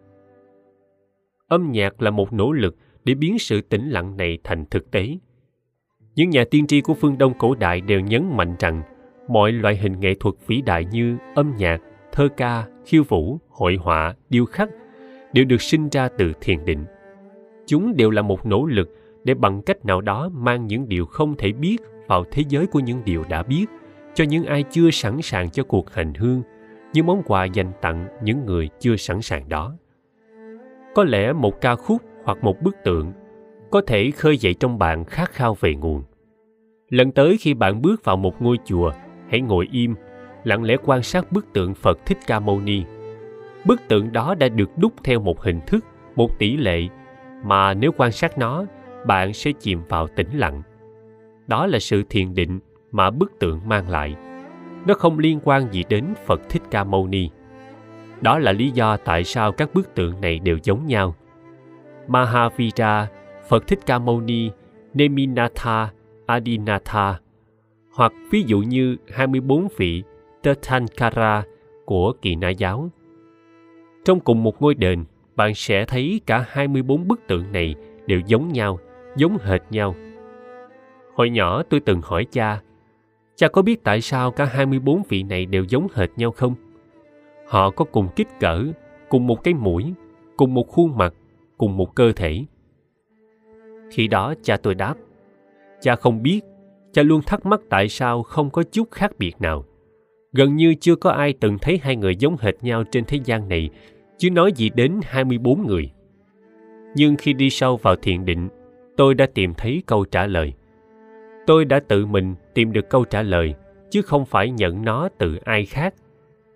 Âm 1.47 1.71
nhạc 1.71 2.01
là 2.01 2.12
một 2.12 2.33
nỗ 2.33 2.51
lực 2.51 2.75
để 3.03 3.13
biến 3.13 3.39
sự 3.39 3.62
tĩnh 3.62 3.89
lặng 3.89 4.17
này 4.17 4.38
thành 4.43 4.65
thực 4.65 4.91
tế. 4.91 5.17
Những 6.15 6.29
nhà 6.29 6.43
tiên 6.51 6.67
tri 6.67 6.81
của 6.81 6.93
phương 6.93 7.17
đông 7.17 7.33
cổ 7.38 7.55
đại 7.55 7.81
đều 7.81 8.00
nhấn 8.00 8.38
mạnh 8.38 8.55
rằng 8.59 8.81
mọi 9.27 9.51
loại 9.51 9.77
hình 9.77 10.00
nghệ 10.00 10.13
thuật 10.19 10.35
vĩ 10.47 10.62
đại 10.62 10.85
như 10.85 11.17
âm 11.35 11.53
nhạc 11.57 11.81
thơ 12.15 12.27
ca, 12.38 12.65
khiêu 12.86 13.03
vũ, 13.03 13.39
hội 13.50 13.77
họa, 13.81 14.15
điêu 14.29 14.45
khắc 14.45 14.69
đều 15.34 15.45
được 15.45 15.62
sinh 15.62 15.89
ra 15.89 16.10
từ 16.17 16.31
thiền 16.41 16.65
định. 16.65 16.86
Chúng 17.65 17.95
đều 17.95 18.10
là 18.10 18.22
một 18.22 18.45
nỗ 18.45 18.65
lực 18.65 18.89
để 19.24 19.34
bằng 19.34 19.62
cách 19.62 19.86
nào 19.86 20.01
đó 20.01 20.29
mang 20.34 20.67
những 20.67 20.89
điều 20.89 21.05
không 21.05 21.36
thể 21.38 21.51
biết 21.51 21.77
vào 22.07 22.25
thế 22.31 22.43
giới 22.50 22.67
của 22.67 22.79
những 22.79 23.01
điều 23.05 23.24
đã 23.29 23.43
biết, 23.43 23.65
cho 24.13 24.24
những 24.24 24.45
ai 24.45 24.63
chưa 24.63 24.91
sẵn 24.91 25.22
sàng 25.22 25.50
cho 25.50 25.63
cuộc 25.63 25.93
hành 25.93 26.13
hương 26.13 26.41
như 26.93 27.03
món 27.03 27.22
quà 27.25 27.45
dành 27.45 27.72
tặng 27.81 28.07
những 28.24 28.45
người 28.45 28.69
chưa 28.79 28.95
sẵn 28.95 29.22
sàng 29.22 29.50
đó. 29.50 29.75
Có 30.95 31.03
lẽ 31.03 31.34
một 31.34 31.62
ca 31.62 31.75
khúc 31.75 32.01
hoặc 32.24 32.38
một 32.43 32.62
bức 32.62 32.75
tượng 32.84 33.13
có 33.72 33.81
thể 33.88 34.12
khơi 34.12 34.38
dậy 34.38 34.53
trong 34.53 34.79
bạn 34.79 35.05
khát 35.05 35.31
khao 35.31 35.57
về 35.60 35.75
nguồn. 35.75 36.03
Lần 36.89 37.12
tới 37.12 37.38
khi 37.39 37.53
bạn 37.53 37.81
bước 37.81 38.03
vào 38.03 38.17
một 38.17 38.41
ngôi 38.41 38.57
chùa, 38.65 38.91
hãy 39.29 39.41
ngồi 39.41 39.67
im 39.72 39.95
lặng 40.45 40.63
lẽ 40.63 40.75
quan 40.85 41.03
sát 41.03 41.31
bức 41.31 41.53
tượng 41.53 41.73
phật 41.73 42.05
thích 42.05 42.17
ca 42.27 42.39
mâu 42.39 42.59
ni. 42.59 42.83
Bức 43.65 43.81
tượng 43.87 44.11
đó 44.11 44.35
đã 44.35 44.49
được 44.49 44.69
đúc 44.77 44.93
theo 45.03 45.19
một 45.19 45.41
hình 45.41 45.59
thức, 45.67 45.85
một 46.15 46.39
tỷ 46.39 46.57
lệ, 46.57 46.81
mà 47.43 47.73
nếu 47.73 47.91
quan 47.97 48.11
sát 48.11 48.37
nó, 48.37 48.65
bạn 49.05 49.33
sẽ 49.33 49.51
chìm 49.59 49.81
vào 49.89 50.07
tĩnh 50.07 50.37
lặng. 50.37 50.61
Đó 51.47 51.67
là 51.67 51.79
sự 51.79 52.03
thiền 52.09 52.35
định 52.35 52.59
mà 52.91 53.09
bức 53.09 53.39
tượng 53.39 53.61
mang 53.65 53.89
lại. 53.89 54.15
Nó 54.87 54.93
không 54.93 55.19
liên 55.19 55.39
quan 55.43 55.73
gì 55.73 55.83
đến 55.89 56.05
phật 56.25 56.41
thích 56.49 56.61
ca 56.71 56.83
mâu 56.83 57.07
ni. 57.07 57.29
Đó 58.21 58.39
là 58.39 58.51
lý 58.51 58.71
do 58.71 58.97
tại 58.97 59.23
sao 59.23 59.51
các 59.51 59.69
bức 59.73 59.95
tượng 59.95 60.21
này 60.21 60.39
đều 60.39 60.57
giống 60.63 60.87
nhau. 60.87 61.15
Mahavira, 62.07 63.07
phật 63.49 63.67
thích 63.67 63.79
ca 63.85 63.99
mâu 63.99 64.21
ni, 64.21 64.51
neminatha, 64.93 65.89
adinatha, 66.25 67.19
hoặc 67.93 68.13
ví 68.31 68.43
dụ 68.47 68.59
như 68.59 68.97
24 69.13 69.67
vị 69.77 70.03
Tirthankara 70.45 71.43
của 71.85 72.13
kỳ 72.21 72.35
na 72.35 72.49
giáo. 72.49 72.89
Trong 74.05 74.19
cùng 74.19 74.43
một 74.43 74.61
ngôi 74.61 74.75
đền, 74.75 75.03
bạn 75.35 75.55
sẽ 75.55 75.85
thấy 75.85 76.21
cả 76.25 76.45
24 76.47 77.07
bức 77.07 77.27
tượng 77.27 77.51
này 77.51 77.75
đều 78.05 78.19
giống 78.25 78.53
nhau, 78.53 78.79
giống 79.15 79.37
hệt 79.37 79.61
nhau. 79.69 79.95
Hồi 81.15 81.29
nhỏ 81.29 81.63
tôi 81.63 81.79
từng 81.79 82.01
hỏi 82.03 82.25
cha, 82.31 82.61
cha 83.35 83.47
có 83.47 83.61
biết 83.61 83.83
tại 83.83 84.01
sao 84.01 84.31
cả 84.31 84.45
24 84.45 85.01
vị 85.09 85.23
này 85.23 85.45
đều 85.45 85.63
giống 85.63 85.87
hệt 85.93 86.09
nhau 86.15 86.31
không? 86.31 86.55
Họ 87.47 87.69
có 87.69 87.85
cùng 87.85 88.07
kích 88.15 88.39
cỡ, 88.39 88.65
cùng 89.09 89.27
một 89.27 89.43
cái 89.43 89.53
mũi, 89.53 89.93
cùng 90.37 90.53
một 90.53 90.67
khuôn 90.67 90.97
mặt, 90.97 91.13
cùng 91.57 91.77
một 91.77 91.95
cơ 91.95 92.11
thể. 92.11 92.45
Khi 93.91 94.07
đó 94.07 94.33
cha 94.43 94.57
tôi 94.57 94.75
đáp, 94.75 94.95
cha 95.81 95.95
không 95.95 96.23
biết, 96.23 96.41
cha 96.93 97.03
luôn 97.03 97.21
thắc 97.21 97.45
mắc 97.45 97.61
tại 97.69 97.89
sao 97.89 98.23
không 98.23 98.49
có 98.49 98.63
chút 98.63 98.91
khác 98.91 99.11
biệt 99.17 99.35
nào 99.39 99.65
gần 100.35 100.55
như 100.55 100.75
chưa 100.79 100.95
có 100.95 101.09
ai 101.09 101.33
từng 101.39 101.57
thấy 101.61 101.79
hai 101.83 101.95
người 101.95 102.15
giống 102.15 102.35
hệt 102.39 102.55
nhau 102.61 102.83
trên 102.83 103.05
thế 103.05 103.19
gian 103.25 103.49
này 103.49 103.69
chứ 104.17 104.29
nói 104.31 104.51
gì 104.55 104.69
đến 104.75 104.99
24 105.03 105.67
người. 105.67 105.91
Nhưng 106.95 107.15
khi 107.15 107.33
đi 107.33 107.49
sâu 107.49 107.77
vào 107.77 107.95
thiền 107.95 108.25
định, 108.25 108.49
tôi 108.97 109.13
đã 109.13 109.25
tìm 109.33 109.53
thấy 109.53 109.83
câu 109.85 110.05
trả 110.05 110.27
lời. 110.27 110.53
Tôi 111.47 111.65
đã 111.65 111.79
tự 111.87 112.05
mình 112.05 112.35
tìm 112.53 112.71
được 112.71 112.89
câu 112.89 113.05
trả 113.05 113.21
lời, 113.21 113.53
chứ 113.89 114.01
không 114.01 114.25
phải 114.25 114.49
nhận 114.49 114.85
nó 114.85 115.09
từ 115.17 115.35
ai 115.35 115.65
khác. 115.65 115.93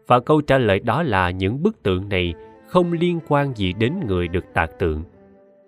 Và 0.07 0.19
câu 0.19 0.41
trả 0.41 0.57
lời 0.57 0.79
đó 0.79 1.03
là 1.03 1.31
những 1.31 1.63
bức 1.63 1.83
tượng 1.83 2.09
này 2.09 2.33
không 2.67 2.93
liên 2.93 3.19
quan 3.27 3.53
gì 3.55 3.73
đến 3.73 3.93
người 4.07 4.27
được 4.27 4.45
tạc 4.53 4.79
tượng. 4.79 5.03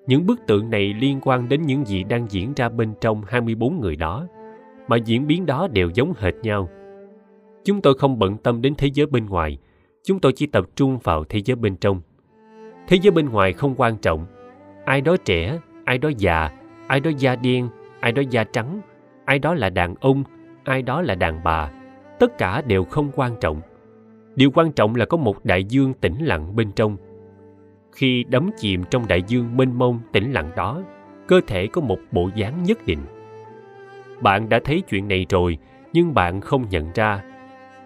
Những 0.08 0.26
bức 0.26 0.40
tượng 0.48 0.70
này 0.70 0.94
liên 0.94 1.20
quan 1.22 1.50
đến 1.50 1.62
những 1.62 1.86
gì 1.86 2.04
đang 2.04 2.28
diễn 2.30 2.54
ra 2.56 2.70
bên 2.70 2.94
trong 3.02 3.22
24 3.28 3.80
người 3.80 3.96
đó, 3.96 4.28
mà 4.88 4.98
diễn 4.98 5.28
biến 5.28 5.46
đó 5.46 5.68
đều 5.72 5.90
giống 5.94 6.14
hệt 6.18 6.34
nhau. 6.42 6.70
Chúng 7.64 7.82
tôi 7.82 7.94
không 7.98 8.20
bận 8.20 8.38
tâm 8.38 8.62
đến 8.62 8.76
thế 8.78 8.90
giới 8.94 9.06
bên 9.06 9.26
ngoài, 9.26 9.58
chúng 10.04 10.20
tôi 10.20 10.34
chỉ 10.36 10.48
tập 10.48 10.66
trung 10.76 10.98
vào 11.04 11.24
thế 11.24 11.42
giới 11.46 11.56
bên 11.56 11.76
trong. 11.76 12.02
Thế 12.88 12.98
giới 13.02 13.12
bên 13.12 13.30
ngoài 13.30 13.54
không 13.54 13.76
quan 13.78 13.98
trọng. 13.98 14.26
Ai 14.86 15.02
đó 15.02 15.16
trẻ, 15.26 15.60
ai 15.86 15.98
đó 15.98 16.10
già, 16.18 16.52
ai 16.88 17.00
đó 17.00 17.12
da 17.18 17.36
đen, 17.36 17.70
ai 18.00 18.12
đó 18.12 18.22
da 18.30 18.44
trắng, 18.44 18.82
ai 19.26 19.40
đó 19.40 19.54
là 19.54 19.70
đàn 19.70 19.96
ông, 19.96 20.24
ai 20.64 20.82
đó 20.82 21.02
là 21.02 21.16
đàn 21.16 21.44
bà. 21.44 21.72
Tất 22.20 22.38
cả 22.38 22.62
đều 22.62 22.84
không 22.84 23.12
quan 23.16 23.36
trọng. 23.42 23.62
Điều 24.36 24.52
quan 24.52 24.72
trọng 24.72 24.96
là 24.96 25.06
có 25.06 25.18
một 25.18 25.46
đại 25.46 25.64
dương 25.64 25.94
tĩnh 25.94 26.26
lặng 26.26 26.56
bên 26.56 26.72
trong. 26.72 26.98
Khi 27.92 28.24
đắm 28.24 28.50
chìm 28.58 28.84
trong 28.90 29.08
đại 29.08 29.24
dương 29.28 29.58
mênh 29.58 29.78
mông 29.78 30.00
tĩnh 30.12 30.32
lặng 30.32 30.52
đó, 30.56 30.84
cơ 31.28 31.42
thể 31.48 31.68
có 31.68 31.82
một 31.82 32.00
bộ 32.12 32.30
dáng 32.36 32.64
nhất 32.64 32.78
định. 32.86 33.00
Bạn 34.22 34.50
đã 34.50 34.60
thấy 34.64 34.82
chuyện 34.90 35.08
này 35.08 35.26
rồi, 35.30 35.58
nhưng 35.94 36.14
bạn 36.14 36.42
không 36.42 36.66
nhận 36.70 36.92
ra 36.96 37.24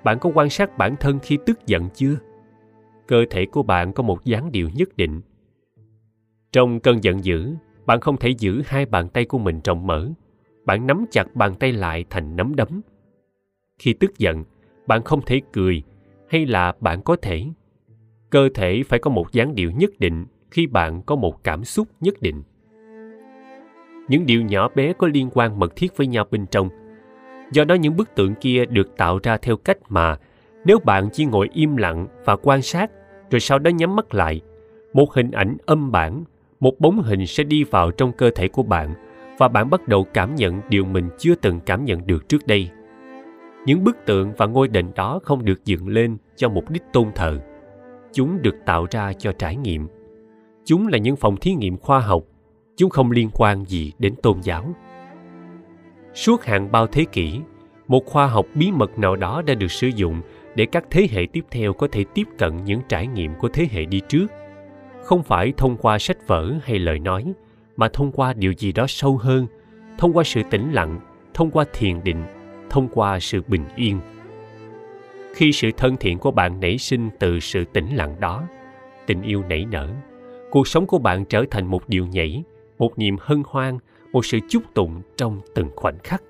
bạn 0.06 0.20
có 0.20 0.32
quan 0.34 0.50
sát 0.50 0.78
bản 0.78 0.96
thân 1.00 1.20
khi 1.20 1.38
tức 1.46 1.60
giận 1.66 1.90
chưa? 1.94 2.16
Cơ 3.08 3.26
thể 3.30 3.46
của 3.46 3.64
bạn 3.64 3.94
có 3.94 4.04
một 4.04 4.26
dáng 4.26 4.52
điệu 4.52 4.70
nhất 4.76 4.98
định. 4.98 5.22
Trong 6.52 6.80
cơn 6.80 7.04
giận 7.04 7.24
dữ, 7.24 7.54
bạn 7.86 8.00
không 8.00 8.18
thể 8.18 8.30
giữ 8.30 8.62
hai 8.66 8.86
bàn 8.86 9.10
tay 9.10 9.26
của 9.26 9.38
mình 9.38 9.60
rộng 9.64 9.88
mở. 9.88 10.10
Bạn 10.66 10.88
nắm 10.88 11.06
chặt 11.12 11.36
bàn 11.36 11.56
tay 11.56 11.72
lại 11.72 12.06
thành 12.10 12.36
nắm 12.36 12.56
đấm. 12.56 12.82
Khi 13.80 13.94
tức 13.94 14.18
giận, 14.18 14.44
bạn 14.88 15.04
không 15.04 15.22
thể 15.26 15.42
cười 15.54 15.84
hay 16.30 16.46
là 16.46 16.74
bạn 16.80 17.02
có 17.02 17.16
thể. 17.16 17.46
Cơ 18.30 18.50
thể 18.54 18.84
phải 18.84 19.00
có 19.00 19.10
một 19.10 19.32
dáng 19.32 19.56
điệu 19.56 19.72
nhất 19.72 19.92
định 20.00 20.26
khi 20.52 20.68
bạn 20.68 21.02
có 21.02 21.16
một 21.16 21.44
cảm 21.44 21.64
xúc 21.64 21.88
nhất 22.02 22.22
định. 22.22 22.44
Những 24.08 24.26
điều 24.26 24.42
nhỏ 24.42 24.70
bé 24.76 24.94
có 24.94 25.08
liên 25.08 25.30
quan 25.34 25.60
mật 25.60 25.76
thiết 25.76 25.98
với 25.98 26.08
nhau 26.08 26.26
bên 26.32 26.46
trong 26.52 26.70
do 27.52 27.64
đó 27.64 27.75
những 27.75 27.96
bức 27.96 28.16
tượng 28.16 28.36
kia 28.36 28.66
được 28.66 28.98
tạo 28.98 29.20
ra 29.24 29.38
theo 29.38 29.58
cách 29.58 29.78
mà 29.90 30.18
nếu 30.66 30.80
bạn 30.80 31.10
chỉ 31.14 31.25
ngồi 31.25 31.50
im 31.54 31.78
lặng 31.78 32.08
và 32.25 32.36
quan 32.36 32.62
sát, 32.62 32.92
rồi 33.32 33.40
sau 33.40 33.60
đó 33.60 33.70
nhắm 33.70 33.96
mắt 33.96 34.14
lại, 34.14 34.42
một 34.94 35.14
hình 35.14 35.32
ảnh 35.32 35.58
âm 35.66 35.92
bản, 35.92 36.24
một 36.60 36.80
bóng 36.80 37.02
hình 37.02 37.28
sẽ 37.28 37.44
đi 37.44 37.64
vào 37.64 37.92
trong 37.92 38.12
cơ 38.12 38.30
thể 38.36 38.48
của 38.48 38.64
bạn 38.64 38.94
và 39.38 39.48
bạn 39.48 39.70
bắt 39.70 39.88
đầu 39.88 40.04
cảm 40.14 40.36
nhận 40.36 40.62
điều 40.70 40.86
mình 40.86 41.10
chưa 41.18 41.36
từng 41.36 41.60
cảm 41.60 41.86
nhận 41.86 42.08
được 42.08 42.30
trước 42.30 42.48
đây. 42.48 42.70
Những 43.66 43.84
bức 43.84 43.98
tượng 44.06 44.34
và 44.38 44.46
ngôi 44.46 44.68
đền 44.68 44.92
đó 44.96 45.20
không 45.24 45.46
được 45.46 45.66
dựng 45.66 45.88
lên 45.88 46.18
cho 46.36 46.50
mục 46.50 46.70
đích 46.70 46.84
tôn 46.94 47.08
thờ. 47.16 47.40
Chúng 48.14 48.42
được 48.42 48.56
tạo 48.66 48.88
ra 48.92 49.14
cho 49.14 49.32
trải 49.32 49.56
nghiệm. 49.56 49.88
Chúng 50.66 50.88
là 50.88 50.98
những 50.98 51.16
phòng 51.16 51.38
thí 51.38 51.54
nghiệm 51.54 51.78
khoa 51.78 52.00
học. 52.00 52.24
Chúng 52.75 52.90
không 52.90 53.12
liên 53.12 53.30
quan 53.34 53.66
gì 53.66 53.92
đến 54.00 54.16
tôn 54.22 54.42
giáo. 54.42 54.75
Suốt 56.16 56.44
hàng 56.44 56.72
bao 56.72 56.88
thế 56.88 57.06
kỷ, 57.12 57.40
một 57.88 58.06
khoa 58.06 58.28
học 58.28 58.46
bí 58.54 58.72
mật 58.72 59.00
nào 59.00 59.16
đó 59.16 59.42
đã 59.42 59.54
được 59.54 59.72
sử 59.72 59.88
dụng 59.88 60.22
để 60.56 60.66
các 60.66 60.86
thế 60.90 61.08
hệ 61.12 61.26
tiếp 61.34 61.46
theo 61.52 61.74
có 61.74 61.88
thể 61.92 62.04
tiếp 62.14 62.24
cận 62.38 62.64
những 62.66 62.82
trải 62.90 63.08
nghiệm 63.08 63.36
của 63.36 63.50
thế 63.54 63.68
hệ 63.72 63.86
đi 63.86 64.01
trước. 64.10 64.28
Không 65.04 65.24
phải 65.24 65.54
thông 65.58 65.78
qua 65.78 66.00
sách 66.00 66.28
vở 66.28 66.54
hay 66.64 66.80
lời 66.80 67.00
nói, 67.00 67.34
mà 67.78 67.88
thông 67.94 68.12
qua 68.12 68.34
điều 68.34 68.54
gì 68.54 68.72
đó 68.72 68.86
sâu 68.88 69.18
hơn, 69.18 69.48
thông 69.98 70.14
qua 70.14 70.24
sự 70.24 70.42
tĩnh 70.50 70.72
lặng, 70.72 71.00
thông 71.34 71.51
qua 71.51 71.66
thiền 71.74 72.04
định, 72.04 72.24
thông 72.70 72.88
qua 72.88 73.20
sự 73.20 73.42
bình 73.48 73.66
yên. 73.75 74.00
Khi 75.34 75.51
sự 75.51 75.72
thân 75.78 75.98
thiện 75.98 76.18
của 76.18 76.32
bạn 76.32 76.60
nảy 76.60 76.78
sinh 76.78 77.10
từ 77.20 77.40
sự 77.40 77.64
tĩnh 77.74 77.96
lặng 77.96 78.16
đó, 78.20 78.44
tình 79.06 79.22
yêu 79.22 79.44
nảy 79.50 79.66
nở, 79.66 79.90
cuộc 80.51 80.68
sống 80.68 80.88
của 80.88 81.00
bạn 81.00 81.25
trở 81.25 81.44
thành 81.51 81.68
một 81.68 81.90
điều 81.90 82.06
nhảy, 82.06 82.44
một 82.78 83.00
niềm 83.00 83.18
hân 83.20 83.44
hoan, 83.48 83.78
một 84.16 84.25
sự 84.25 84.40
chúc 84.48 84.64
tụng 84.74 85.01
trong 85.18 85.42
từng 85.56 85.70
khoảnh 85.75 85.98
khắc. 86.04 86.24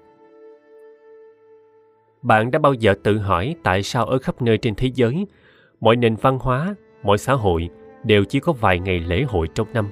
Bạn 2.21 2.51
đã 2.51 2.59
bao 2.59 2.73
giờ 2.73 2.93
tự 3.03 3.17
hỏi 3.17 3.55
tại 3.63 3.83
sao 3.83 4.05
ở 4.05 4.17
khắp 4.17 4.41
nơi 4.41 4.57
trên 4.57 4.75
thế 4.75 4.91
giới, 4.95 5.27
mọi 5.81 5.95
nền 5.95 6.15
văn 6.15 6.39
hóa, 6.41 6.75
mọi 7.03 7.17
xã 7.17 7.33
hội 7.33 7.69
đều 8.03 8.23
chỉ 8.23 8.39
có 8.39 8.53
vài 8.53 8.79
ngày 8.79 8.99
lễ 8.99 9.23
hội 9.27 9.47
trong 9.55 9.73
năm? 9.73 9.89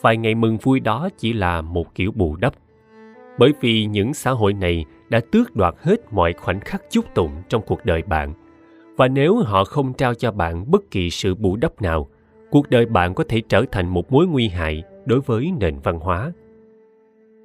Vài 0.00 0.16
ngày 0.16 0.34
mừng 0.34 0.56
vui 0.56 0.80
đó 0.80 1.08
chỉ 1.18 1.32
là 1.32 1.60
một 1.60 1.94
kiểu 1.94 2.12
bù 2.12 2.36
đắp. 2.36 2.54
Bởi 3.38 3.52
vì 3.60 3.84
những 3.84 4.14
xã 4.14 4.30
hội 4.30 4.52
này 4.52 4.84
đã 5.08 5.20
tước 5.32 5.56
đoạt 5.56 5.74
hết 5.78 6.12
mọi 6.12 6.32
khoảnh 6.32 6.60
khắc 6.60 6.82
chúc 6.90 7.14
tụng 7.14 7.42
trong 7.48 7.62
cuộc 7.66 7.84
đời 7.84 8.02
bạn. 8.02 8.32
Và 8.96 9.08
nếu 9.08 9.36
họ 9.36 9.64
không 9.64 9.92
trao 9.92 10.14
cho 10.14 10.32
bạn 10.32 10.70
bất 10.70 10.90
kỳ 10.90 11.10
sự 11.10 11.34
bù 11.34 11.56
đắp 11.56 11.82
nào, 11.82 12.08
cuộc 12.50 12.70
đời 12.70 12.86
bạn 12.86 13.14
có 13.14 13.24
thể 13.28 13.42
trở 13.48 13.64
thành 13.72 13.88
một 13.88 14.12
mối 14.12 14.26
nguy 14.26 14.48
hại 14.48 14.82
đối 15.04 15.20
với 15.20 15.52
nền 15.60 15.78
văn 15.78 15.98
hóa 15.98 16.32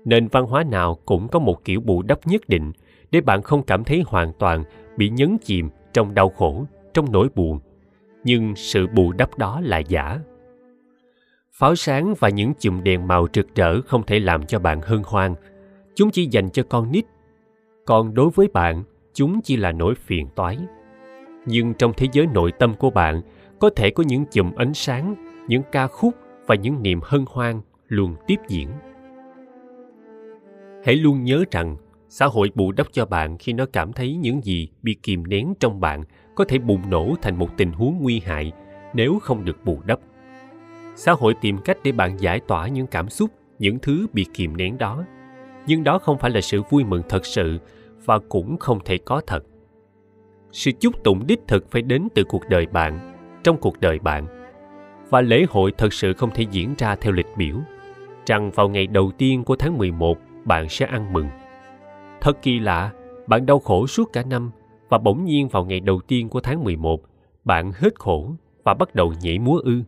nền 0.05 0.27
văn 0.27 0.45
hóa 0.45 0.63
nào 0.63 0.97
cũng 1.05 1.27
có 1.27 1.39
một 1.39 1.65
kiểu 1.65 1.81
bù 1.81 2.01
đắp 2.01 2.27
nhất 2.27 2.41
định 2.49 2.71
để 3.11 3.21
bạn 3.21 3.41
không 3.41 3.63
cảm 3.63 3.83
thấy 3.83 4.03
hoàn 4.07 4.33
toàn 4.39 4.63
bị 4.97 5.09
nhấn 5.09 5.37
chìm 5.43 5.69
trong 5.93 6.13
đau 6.13 6.29
khổ, 6.29 6.65
trong 6.93 7.11
nỗi 7.11 7.27
buồn. 7.35 7.59
Nhưng 8.23 8.55
sự 8.55 8.87
bù 8.87 9.11
đắp 9.11 9.37
đó 9.37 9.61
là 9.63 9.77
giả. 9.77 10.19
Pháo 11.51 11.75
sáng 11.75 12.13
và 12.19 12.29
những 12.29 12.53
chùm 12.59 12.83
đèn 12.83 13.07
màu 13.07 13.27
rực 13.33 13.55
rỡ 13.55 13.81
không 13.81 14.03
thể 14.03 14.19
làm 14.19 14.45
cho 14.45 14.59
bạn 14.59 14.81
hân 14.81 15.01
hoan. 15.05 15.35
Chúng 15.95 16.11
chỉ 16.11 16.25
dành 16.25 16.49
cho 16.49 16.63
con 16.69 16.91
nít. 16.91 17.05
Còn 17.85 18.13
đối 18.13 18.29
với 18.29 18.47
bạn, 18.53 18.83
chúng 19.13 19.41
chỉ 19.41 19.57
là 19.57 19.71
nỗi 19.71 19.95
phiền 19.95 20.27
toái. 20.35 20.57
Nhưng 21.45 21.73
trong 21.73 21.93
thế 21.97 22.07
giới 22.11 22.27
nội 22.27 22.51
tâm 22.51 22.73
của 22.73 22.89
bạn, 22.89 23.21
có 23.59 23.69
thể 23.75 23.89
có 23.89 24.03
những 24.07 24.25
chùm 24.31 24.51
ánh 24.55 24.73
sáng, 24.73 25.15
những 25.47 25.61
ca 25.71 25.87
khúc 25.87 26.15
và 26.47 26.55
những 26.55 26.83
niềm 26.83 26.99
hân 27.03 27.25
hoan 27.29 27.61
luôn 27.87 28.15
tiếp 28.27 28.37
diễn 28.47 28.69
hãy 30.83 30.95
luôn 30.95 31.23
nhớ 31.23 31.43
rằng, 31.51 31.77
xã 32.09 32.25
hội 32.25 32.51
bù 32.55 32.71
đắp 32.71 32.87
cho 32.91 33.05
bạn 33.05 33.37
khi 33.37 33.53
nó 33.53 33.65
cảm 33.73 33.93
thấy 33.93 34.15
những 34.15 34.41
gì 34.43 34.67
bị 34.81 34.95
kìm 35.03 35.27
nén 35.27 35.53
trong 35.59 35.79
bạn 35.79 36.03
có 36.35 36.45
thể 36.45 36.57
bùng 36.57 36.89
nổ 36.89 37.15
thành 37.21 37.35
một 37.35 37.57
tình 37.57 37.71
huống 37.71 37.97
nguy 38.01 38.19
hại 38.19 38.51
nếu 38.93 39.19
không 39.21 39.45
được 39.45 39.65
bù 39.65 39.79
đắp. 39.85 39.99
Xã 40.95 41.11
hội 41.11 41.33
tìm 41.41 41.57
cách 41.65 41.77
để 41.83 41.91
bạn 41.91 42.19
giải 42.19 42.39
tỏa 42.39 42.67
những 42.67 42.87
cảm 42.87 43.09
xúc, 43.09 43.29
những 43.59 43.79
thứ 43.79 44.07
bị 44.13 44.25
kìm 44.33 44.57
nén 44.57 44.77
đó. 44.77 45.03
Nhưng 45.67 45.83
đó 45.83 45.99
không 45.99 46.17
phải 46.17 46.31
là 46.31 46.41
sự 46.41 46.61
vui 46.69 46.83
mừng 46.83 47.01
thật 47.09 47.25
sự 47.25 47.59
và 48.05 48.19
cũng 48.29 48.57
không 48.57 48.79
thể 48.85 48.97
có 48.97 49.21
thật. 49.27 49.43
Sự 50.51 50.71
chúc 50.79 51.03
tụng 51.03 51.27
đích 51.27 51.39
thực 51.47 51.71
phải 51.71 51.81
đến 51.81 52.07
từ 52.15 52.23
cuộc 52.23 52.49
đời 52.49 52.65
bạn, 52.65 53.15
trong 53.43 53.57
cuộc 53.57 53.79
đời 53.79 53.99
bạn. 53.99 54.25
Và 55.09 55.21
lễ 55.21 55.45
hội 55.49 55.71
thật 55.77 55.93
sự 55.93 56.13
không 56.13 56.29
thể 56.35 56.45
diễn 56.51 56.73
ra 56.77 56.95
theo 56.95 57.13
lịch 57.13 57.37
biểu. 57.37 57.55
Rằng 58.25 58.51
vào 58.51 58.69
ngày 58.69 58.87
đầu 58.87 59.11
tiên 59.17 59.43
của 59.43 59.55
tháng 59.55 59.77
11 59.77 60.17
bạn 60.49 60.69
sẽ 60.69 60.85
ăn 60.85 61.13
mừng. 61.13 61.27
Thật 62.21 62.41
kỳ 62.41 62.59
lạ, 62.59 62.91
bạn 63.27 63.45
đau 63.45 63.59
khổ 63.59 63.87
suốt 63.87 64.13
cả 64.13 64.23
năm 64.23 64.51
và 64.89 64.97
bỗng 64.97 65.25
nhiên 65.25 65.47
vào 65.47 65.65
ngày 65.65 65.79
đầu 65.79 66.01
tiên 66.07 66.29
của 66.29 66.41
tháng 66.41 66.63
11, 66.63 67.01
bạn 67.43 67.71
hết 67.75 67.99
khổ 67.99 68.31
và 68.63 68.73
bắt 68.73 68.95
đầu 68.95 69.13
nhảy 69.21 69.39
múa 69.39 69.59
ư. 69.63 69.81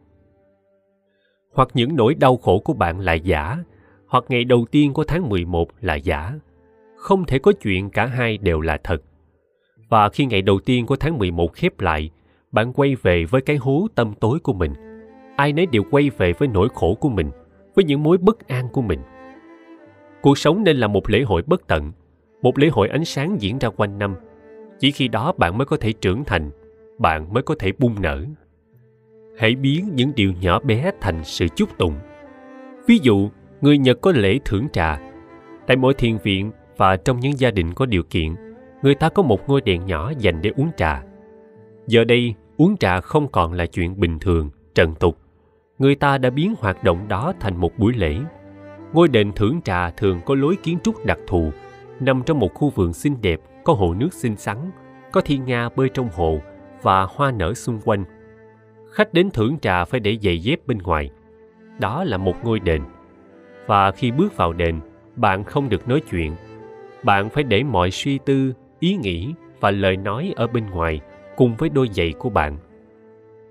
Hoặc 1.54 1.68
những 1.74 1.96
nỗi 1.96 2.16
đau 2.16 2.38
khổ 2.38 2.60
của 2.60 2.74
bạn 2.74 3.00
là 3.00 3.14
giả, 3.14 3.58
hoặc 4.08 4.24
ngày 4.30 4.44
đầu 4.44 4.66
tiên 4.72 4.94
của 4.94 5.04
tháng 5.04 5.30
11 5.30 5.68
là 5.82 5.96
giả. 5.96 6.34
Không 6.98 7.26
thể 7.26 7.40
có 7.40 7.52
chuyện 7.62 7.90
cả 7.90 8.06
hai 8.06 8.38
đều 8.38 8.62
là 8.62 8.78
thật. 8.84 9.02
Và 9.90 10.10
khi 10.10 10.26
ngày 10.26 10.42
đầu 10.42 10.60
tiên 10.60 10.86
của 10.86 10.96
tháng 10.96 11.18
11 11.18 11.54
khép 11.54 11.80
lại, 11.80 12.10
bạn 12.52 12.74
quay 12.74 12.96
về 12.96 13.26
với 13.26 13.42
cái 13.42 13.56
hố 13.56 13.88
tâm 13.96 14.14
tối 14.20 14.40
của 14.40 14.54
mình. 14.54 14.74
Ai 15.36 15.54
nấy 15.54 15.66
đều 15.66 15.84
quay 15.92 16.10
về 16.10 16.34
với 16.34 16.48
nỗi 16.48 16.68
khổ 16.74 16.96
của 16.96 17.10
mình, 17.10 17.32
với 17.76 17.86
những 17.86 18.04
mối 18.04 18.18
bất 18.18 18.48
an 18.48 18.68
của 18.74 18.82
mình 18.82 19.00
cuộc 20.22 20.38
sống 20.38 20.64
nên 20.64 20.78
là 20.78 20.88
một 20.88 21.10
lễ 21.10 21.22
hội 21.22 21.42
bất 21.48 21.68
tận, 21.68 21.92
một 22.42 22.58
lễ 22.58 22.70
hội 22.70 22.88
ánh 22.88 23.06
sáng 23.06 23.36
diễn 23.40 23.60
ra 23.60 23.70
quanh 23.70 24.00
năm. 24.00 24.16
Chỉ 24.80 24.92
khi 24.92 25.08
đó 25.08 25.34
bạn 25.38 25.58
mới 25.58 25.66
có 25.66 25.78
thể 25.78 25.94
trưởng 25.94 26.24
thành, 26.24 26.52
bạn 26.98 27.34
mới 27.34 27.44
có 27.44 27.56
thể 27.60 27.72
bung 27.80 28.02
nở. 28.02 28.26
Hãy 29.38 29.56
biến 29.56 29.90
những 29.96 30.12
điều 30.16 30.34
nhỏ 30.42 30.60
bé 30.60 30.92
thành 31.02 31.24
sự 31.24 31.48
chúc 31.56 31.78
tụng. 31.78 31.96
Ví 32.88 33.00
dụ, 33.02 33.30
người 33.62 33.78
nhật 33.78 34.02
có 34.02 34.12
lễ 34.12 34.40
thưởng 34.46 34.68
trà. 34.74 35.00
Tại 35.68 35.78
mỗi 35.78 35.94
thiền 35.94 36.18
viện 36.24 36.52
và 36.78 36.98
trong 36.98 37.20
những 37.20 37.40
gia 37.40 37.52
đình 37.52 37.74
có 37.74 37.86
điều 37.86 38.04
kiện, 38.04 38.36
người 38.82 38.96
ta 38.96 39.10
có 39.10 39.24
một 39.24 39.50
ngôi 39.50 39.62
đèn 39.62 39.86
nhỏ 39.86 40.12
dành 40.20 40.42
để 40.42 40.52
uống 40.56 40.70
trà. 40.78 41.04
Giờ 41.88 42.04
đây, 42.04 42.34
uống 42.58 42.78
trà 42.78 43.02
không 43.02 43.28
còn 43.28 43.54
là 43.54 43.66
chuyện 43.66 44.00
bình 44.00 44.20
thường, 44.20 44.50
trần 44.76 44.96
tục. 44.96 45.18
Người 45.80 45.96
ta 45.96 46.18
đã 46.18 46.30
biến 46.30 46.54
hoạt 46.60 46.84
động 46.84 47.08
đó 47.08 47.34
thành 47.40 47.58
một 47.58 47.72
buổi 47.78 47.94
lễ 47.94 48.16
ngôi 48.94 49.08
đền 49.08 49.32
thưởng 49.36 49.62
trà 49.62 49.90
thường 49.90 50.20
có 50.26 50.36
lối 50.36 50.56
kiến 50.64 50.78
trúc 50.84 51.06
đặc 51.06 51.20
thù 51.28 51.52
nằm 52.02 52.24
trong 52.26 52.40
một 52.40 52.54
khu 52.54 52.70
vườn 52.70 52.94
xinh 52.94 53.16
đẹp, 53.22 53.40
có 53.64 53.74
hồ 53.74 53.94
nước 53.94 54.14
xinh 54.14 54.36
xắn, 54.36 54.58
có 55.12 55.22
thiên 55.22 55.46
nga 55.46 55.70
bơi 55.76 55.90
trong 55.90 56.10
hồ 56.14 56.40
và 56.82 57.04
hoa 57.04 57.32
nở 57.32 57.54
xung 57.54 57.80
quanh. 57.86 58.04
Khách 58.92 59.14
đến 59.14 59.32
thưởng 59.32 59.60
trà 59.60 59.86
phải 59.86 60.00
để 60.00 60.18
giày 60.22 60.40
dép 60.40 60.68
bên 60.68 60.78
ngoài. 60.78 61.10
Đó 61.80 62.04
là 62.04 62.18
một 62.18 62.36
ngôi 62.44 62.60
đền. 62.60 62.82
Và 63.68 63.92
khi 63.92 64.12
bước 64.12 64.38
vào 64.38 64.54
đền, 64.54 64.80
bạn 65.16 65.44
không 65.44 65.70
được 65.70 65.88
nói 65.88 66.02
chuyện. 66.12 66.36
Bạn 67.04 67.30
phải 67.30 67.44
để 67.44 67.64
mọi 67.64 67.92
suy 67.92 68.18
tư, 68.18 68.54
ý 68.80 68.96
nghĩ 68.96 69.34
và 69.60 69.72
lời 69.72 69.98
nói 69.98 70.34
ở 70.36 70.48
bên 70.48 70.70
ngoài 70.70 71.02
cùng 71.36 71.56
với 71.56 71.70
đôi 71.70 71.90
giày 71.94 72.14
của 72.20 72.30
bạn. 72.30 72.58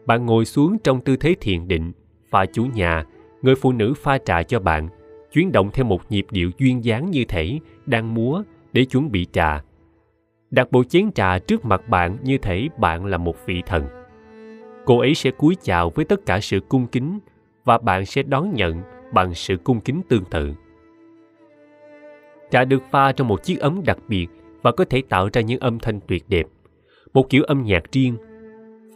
Bạn 0.07 0.27
ngồi 0.27 0.45
xuống 0.45 0.79
trong 0.79 1.01
tư 1.01 1.17
thế 1.17 1.35
thiền 1.41 1.69
định 1.69 1.93
và 2.31 2.47
chủ 2.47 2.65
nhà, 2.65 3.05
người 3.43 3.55
phụ 3.55 3.73
nữ 3.73 3.95
pha 3.97 4.19
trà 4.19 4.43
cho 4.43 4.61
bạn, 4.61 4.89
chuyển 5.33 5.53
động 5.53 5.71
theo 5.73 5.85
một 5.85 6.01
nhịp 6.11 6.27
điệu 6.31 6.51
duyên 6.59 6.85
dáng 6.85 7.11
như 7.11 7.25
thể 7.29 7.59
đang 7.87 8.15
múa 8.15 8.43
để 8.73 8.85
chuẩn 8.85 9.11
bị 9.11 9.27
trà. 9.33 9.63
Đặt 10.51 10.73
bộ 10.73 10.85
chén 10.85 11.13
trà 11.13 11.39
trước 11.39 11.65
mặt 11.65 11.89
bạn 11.89 12.17
như 12.23 12.39
thể 12.39 12.69
bạn 12.79 13.07
là 13.07 13.19
một 13.19 13.37
vị 13.47 13.63
thần. 13.67 13.87
Cô 14.85 14.99
ấy 14.99 15.15
sẽ 15.15 15.31
cúi 15.31 15.57
chào 15.63 15.91
với 15.91 16.05
tất 16.05 16.27
cả 16.27 16.41
sự 16.41 16.61
cung 16.69 16.87
kính 16.87 17.19
và 17.65 17.79
bạn 17.79 18.07
sẽ 18.07 18.23
đón 18.23 18.55
nhận 18.55 18.83
bằng 19.15 19.35
sự 19.35 19.57
cung 19.57 19.81
kính 19.81 20.03
tương 20.09 20.25
tự. 20.25 20.55
Trà 22.51 22.65
được 22.65 22.83
pha 22.91 23.13
trong 23.13 23.29
một 23.29 23.43
chiếc 23.43 23.61
ấm 23.61 23.81
đặc 23.87 23.99
biệt 24.09 24.27
và 24.63 24.73
có 24.73 24.85
thể 24.85 25.03
tạo 25.09 25.29
ra 25.33 25.41
những 25.41 25.61
âm 25.61 25.79
thanh 25.79 26.01
tuyệt 26.09 26.25
đẹp, 26.29 26.47
một 27.13 27.31
kiểu 27.31 27.43
âm 27.43 27.63
nhạc 27.63 27.93
riêng 27.93 28.17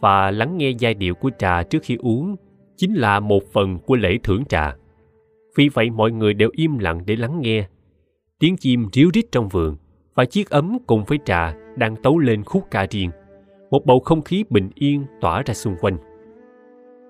và 0.01 0.31
lắng 0.31 0.57
nghe 0.57 0.69
giai 0.69 0.93
điệu 0.93 1.15
của 1.15 1.29
trà 1.37 1.63
trước 1.63 1.79
khi 1.83 1.97
uống 1.99 2.35
chính 2.77 2.93
là 2.93 3.19
một 3.19 3.43
phần 3.53 3.79
của 3.79 3.95
lễ 3.95 4.17
thưởng 4.23 4.45
trà. 4.45 4.75
Vì 5.55 5.69
vậy 5.69 5.89
mọi 5.89 6.11
người 6.11 6.33
đều 6.33 6.49
im 6.53 6.77
lặng 6.77 7.01
để 7.05 7.15
lắng 7.15 7.41
nghe. 7.41 7.67
Tiếng 8.39 8.57
chim 8.57 8.85
ríu 8.93 9.09
rít 9.13 9.25
trong 9.31 9.49
vườn 9.49 9.75
và 10.15 10.25
chiếc 10.25 10.49
ấm 10.49 10.77
cùng 10.87 11.03
với 11.03 11.19
trà 11.25 11.53
đang 11.75 11.95
tấu 11.95 12.19
lên 12.19 12.43
khúc 12.43 12.63
ca 12.71 12.87
riêng. 12.89 13.09
Một 13.69 13.85
bầu 13.85 13.99
không 13.99 14.21
khí 14.21 14.43
bình 14.49 14.69
yên 14.75 15.05
tỏa 15.21 15.41
ra 15.45 15.53
xung 15.53 15.75
quanh. 15.81 15.97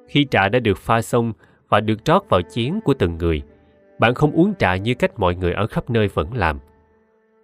Khi 0.08 0.26
trà 0.32 0.50
đã 0.50 0.60
được 0.60 0.78
pha 0.78 1.02
xong 1.02 1.34
và 1.70 1.80
được 1.80 2.06
rót 2.06 2.30
vào 2.30 2.42
chén 2.42 2.80
của 2.84 2.94
từng 2.94 3.18
người, 3.18 3.42
bạn 4.00 4.14
không 4.14 4.32
uống 4.32 4.54
trà 4.60 4.76
như 4.76 4.94
cách 4.94 5.20
mọi 5.20 5.36
người 5.36 5.54
ở 5.54 5.68
khắp 5.68 5.90
nơi 5.90 6.08
vẫn 6.08 6.34
làm. 6.34 6.60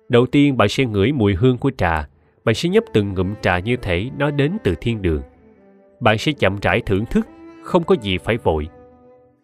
Đầu 0.10 0.26
tiên 0.26 0.58
bạn 0.58 0.70
sẽ 0.70 0.86
ngửi 0.86 1.12
mùi 1.12 1.36
hương 1.36 1.58
của 1.58 1.72
trà, 1.78 2.08
bạn 2.44 2.56
sẽ 2.56 2.70
nhấp 2.70 2.84
từng 2.94 3.14
ngụm 3.14 3.34
trà 3.42 3.60
như 3.60 3.76
thể 3.78 4.10
nó 4.18 4.32
đến 4.32 4.58
từ 4.64 4.76
thiên 4.82 5.02
đường. 5.02 5.22
Bạn 6.00 6.18
sẽ 6.18 6.32
chậm 6.32 6.58
rãi 6.62 6.82
thưởng 6.86 7.06
thức, 7.06 7.28
không 7.64 7.84
có 7.84 7.96
gì 8.02 8.18
phải 8.18 8.38
vội. 8.38 8.68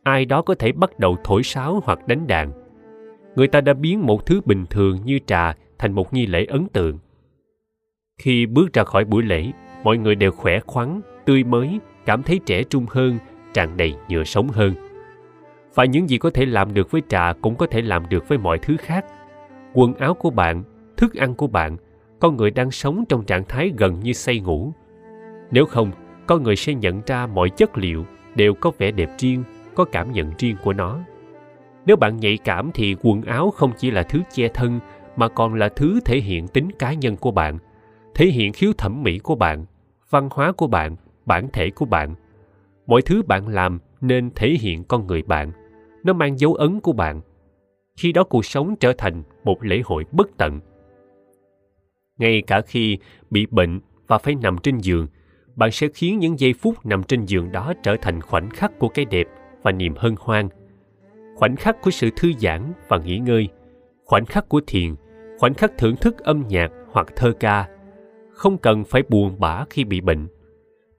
Ai 0.07 0.25
đó 0.25 0.41
có 0.41 0.55
thể 0.55 0.71
bắt 0.71 0.99
đầu 0.99 1.17
thổi 1.23 1.43
sáo 1.43 1.81
hoặc 1.83 2.07
đánh 2.07 2.27
đàn. 2.27 2.51
Người 3.35 3.47
ta 3.47 3.61
đã 3.61 3.73
biến 3.73 4.05
một 4.05 4.25
thứ 4.25 4.41
bình 4.45 4.65
thường 4.69 4.99
như 5.05 5.19
trà 5.25 5.53
thành 5.79 5.93
một 5.93 6.13
nghi 6.13 6.25
lễ 6.25 6.45
ấn 6.45 6.67
tượng. 6.73 6.97
Khi 8.17 8.45
bước 8.45 8.73
ra 8.73 8.83
khỏi 8.83 9.05
buổi 9.05 9.23
lễ, 9.23 9.51
mọi 9.83 9.97
người 9.97 10.15
đều 10.15 10.31
khỏe 10.31 10.59
khoắn, 10.59 11.01
tươi 11.25 11.43
mới, 11.43 11.79
cảm 12.05 12.23
thấy 12.23 12.39
trẻ 12.45 12.63
trung 12.63 12.85
hơn, 12.89 13.17
tràn 13.53 13.77
đầy 13.77 13.93
nhựa 14.09 14.23
sống 14.23 14.47
hơn. 14.47 14.73
Và 15.75 15.85
những 15.85 16.09
gì 16.09 16.17
có 16.17 16.29
thể 16.29 16.45
làm 16.45 16.73
được 16.73 16.91
với 16.91 17.01
trà 17.07 17.33
cũng 17.41 17.55
có 17.55 17.67
thể 17.67 17.81
làm 17.81 18.09
được 18.09 18.27
với 18.27 18.37
mọi 18.37 18.57
thứ 18.57 18.77
khác. 18.77 19.05
Quần 19.73 19.93
áo 19.93 20.13
của 20.13 20.29
bạn, 20.29 20.63
thức 20.97 21.15
ăn 21.15 21.35
của 21.35 21.47
bạn, 21.47 21.77
con 22.19 22.37
người 22.37 22.51
đang 22.51 22.71
sống 22.71 23.03
trong 23.09 23.25
trạng 23.25 23.43
thái 23.45 23.71
gần 23.77 23.99
như 23.99 24.13
say 24.13 24.39
ngủ. 24.39 24.71
Nếu 25.51 25.65
không, 25.65 25.91
con 26.27 26.43
người 26.43 26.55
sẽ 26.55 26.73
nhận 26.73 27.01
ra 27.05 27.27
mọi 27.27 27.49
chất 27.49 27.77
liệu 27.77 28.05
đều 28.35 28.53
có 28.53 28.71
vẻ 28.77 28.91
đẹp 28.91 29.09
riêng, 29.17 29.43
có 29.77 29.85
cảm 29.85 30.11
nhận 30.11 30.31
riêng 30.37 30.55
của 30.63 30.73
nó. 30.73 30.99
Nếu 31.85 31.95
bạn 31.95 32.17
nhạy 32.17 32.37
cảm 32.37 32.71
thì 32.73 32.95
quần 33.01 33.21
áo 33.21 33.51
không 33.51 33.71
chỉ 33.77 33.91
là 33.91 34.03
thứ 34.03 34.21
che 34.31 34.47
thân 34.47 34.79
mà 35.15 35.27
còn 35.27 35.53
là 35.53 35.69
thứ 35.69 35.99
thể 36.05 36.19
hiện 36.19 36.47
tính 36.47 36.69
cá 36.79 36.93
nhân 36.93 37.15
của 37.15 37.31
bạn, 37.31 37.57
thể 38.15 38.25
hiện 38.25 38.53
khiếu 38.53 38.71
thẩm 38.77 39.03
mỹ 39.03 39.19
của 39.19 39.35
bạn, 39.35 39.65
văn 40.09 40.29
hóa 40.31 40.51
của 40.51 40.67
bạn, 40.67 40.95
bản 41.25 41.47
thể 41.53 41.69
của 41.69 41.85
bạn. 41.85 42.15
Mọi 42.87 43.01
thứ 43.01 43.21
bạn 43.21 43.47
làm 43.47 43.79
nên 44.01 44.29
thể 44.35 44.55
hiện 44.61 44.83
con 44.83 45.07
người 45.07 45.21
bạn, 45.21 45.51
nó 46.03 46.13
mang 46.13 46.39
dấu 46.39 46.53
ấn 46.53 46.79
của 46.79 46.93
bạn. 46.93 47.21
Khi 47.97 48.11
đó 48.11 48.23
cuộc 48.23 48.45
sống 48.45 48.75
trở 48.79 48.93
thành 48.97 49.23
một 49.43 49.63
lễ 49.63 49.81
hội 49.85 50.05
bất 50.11 50.27
tận. 50.37 50.59
Ngay 52.17 52.41
cả 52.47 52.61
khi 52.61 52.97
bị 53.29 53.45
bệnh 53.45 53.79
và 54.07 54.17
phải 54.17 54.35
nằm 54.35 54.57
trên 54.63 54.77
giường, 54.77 55.07
bạn 55.55 55.71
sẽ 55.71 55.87
khiến 55.93 56.19
những 56.19 56.39
giây 56.39 56.53
phút 56.53 56.85
nằm 56.85 57.03
trên 57.03 57.25
giường 57.25 57.51
đó 57.51 57.73
trở 57.83 57.95
thành 58.01 58.21
khoảnh 58.21 58.49
khắc 58.49 58.79
của 58.79 58.89
cái 58.89 59.05
đẹp 59.05 59.27
và 59.67 59.71
niềm 59.71 59.93
hân 59.97 60.15
hoan. 60.19 60.49
Khoảnh 61.36 61.56
khắc 61.56 61.82
của 61.82 61.91
sự 61.91 62.10
thư 62.15 62.32
giãn 62.39 62.73
và 62.88 62.97
nghỉ 62.97 63.17
ngơi, 63.17 63.47
khoảnh 64.06 64.25
khắc 64.25 64.49
của 64.49 64.62
thiền, 64.67 64.95
khoảnh 65.39 65.53
khắc 65.53 65.77
thưởng 65.77 65.95
thức 65.95 66.19
âm 66.19 66.43
nhạc 66.47 66.71
hoặc 66.91 67.08
thơ 67.15 67.34
ca. 67.39 67.69
Không 68.34 68.58
cần 68.58 68.84
phải 68.84 69.03
buồn 69.10 69.36
bã 69.39 69.65
khi 69.69 69.84
bị 69.84 70.01
bệnh. 70.01 70.27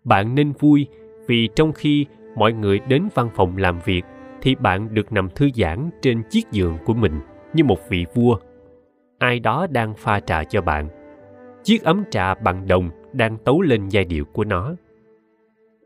Bạn 0.04 0.35
nên 0.35 0.52
vui 0.52 0.87
vì 1.26 1.48
trong 1.57 1.72
khi 1.72 2.07
mọi 2.37 2.52
người 2.52 2.78
đến 2.88 3.09
văn 3.14 3.31
phòng 3.35 3.57
làm 3.57 3.78
việc 3.85 4.02
thì 4.42 4.54
bạn 4.54 4.94
được 4.94 5.12
nằm 5.12 5.28
thư 5.31 5.48
giãn 5.54 5.90
trên 6.02 6.22
chiếc 6.31 6.50
giường 6.50 6.78
của 6.85 6.94
mình 6.94 7.20
như 7.54 7.64
một 7.64 7.78
vị 7.88 8.07
vua. 8.14 8.38
Ai 9.18 9.40
đó 9.40 9.66
đang 9.70 9.94
pha 9.94 10.20
trà 10.20 10.44
cho 10.44 10.62
bạn. 10.62 10.88
Chiếc 11.64 11.83
ấm 11.83 12.04
trà 12.11 12.35
bằng 12.35 12.68
đồng 12.68 12.90
đang 13.12 13.38
tấu 13.38 13.61
lên 13.61 13.88
giai 13.88 14.04
điệu 14.04 14.24
của 14.24 14.44
nó. 14.44 14.74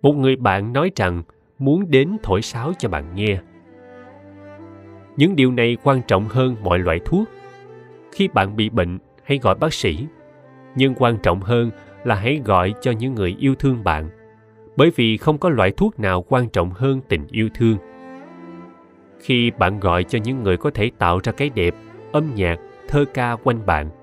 Một 0.03 0.12
người 0.12 0.37
bạn 0.37 0.73
nói 0.73 0.90
rằng 0.97 1.23
muốn 1.64 1.90
đến 1.90 2.16
thổi 2.22 2.42
sáo 2.42 2.72
cho 2.79 2.88
bạn 2.88 3.14
nghe. 3.14 3.38
Những 5.16 5.37
điều 5.37 5.53
này 5.53 5.77
quan 5.83 6.03
trọng 6.09 6.29
hơn 6.29 6.57
mọi 6.62 6.79
loại 6.79 7.01
thuốc. 7.05 7.29
Khi 8.12 8.29
bạn 8.29 8.57
bị 8.57 8.70
bệnh, 8.70 8.98
hãy 9.25 9.38
gọi 9.42 9.55
bác 9.55 9.75
sĩ. 9.75 10.07
Nhưng 10.77 10.94
quan 10.94 11.16
trọng 11.22 11.40
hơn 11.40 11.70
là 12.05 12.14
hãy 12.14 12.40
gọi 12.44 12.75
cho 12.81 12.90
những 12.90 13.14
người 13.14 13.37
yêu 13.38 13.55
thương 13.55 13.85
bạn. 13.85 14.11
Bởi 14.77 14.90
vì 14.96 15.16
không 15.16 15.38
có 15.38 15.48
loại 15.48 15.70
thuốc 15.70 16.01
nào 16.01 16.22
quan 16.22 16.48
trọng 16.48 16.70
hơn 16.70 17.01
tình 17.09 17.27
yêu 17.31 17.48
thương. 17.55 17.77
Khi 19.20 19.51
bạn 19.51 19.81
gọi 19.81 20.05
cho 20.05 20.18
những 20.25 20.42
người 20.42 20.57
có 20.57 20.70
thể 20.70 20.90
tạo 20.98 21.20
ra 21.25 21.33
cái 21.33 21.51
đẹp, 21.55 21.75
âm 22.12 22.35
nhạc, 22.35 22.57
thơ 22.88 23.05
ca 23.14 23.37
quanh 23.44 23.66
bạn– 23.66 23.90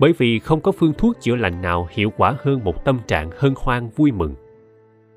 bởi 0.00 0.12
vì 0.18 0.38
không 0.38 0.60
có 0.60 0.72
phương 0.72 0.92
thuốc 0.98 1.20
chữa 1.20 1.36
lành 1.36 1.62
nào 1.62 1.88
hiệu 1.90 2.12
quả 2.16 2.34
hơn 2.42 2.64
một 2.64 2.84
tâm 2.84 2.98
trạng 3.06 3.30
hân 3.38 3.54
hoan 3.56 3.88
vui 3.88 4.12
mừng. 4.12 4.34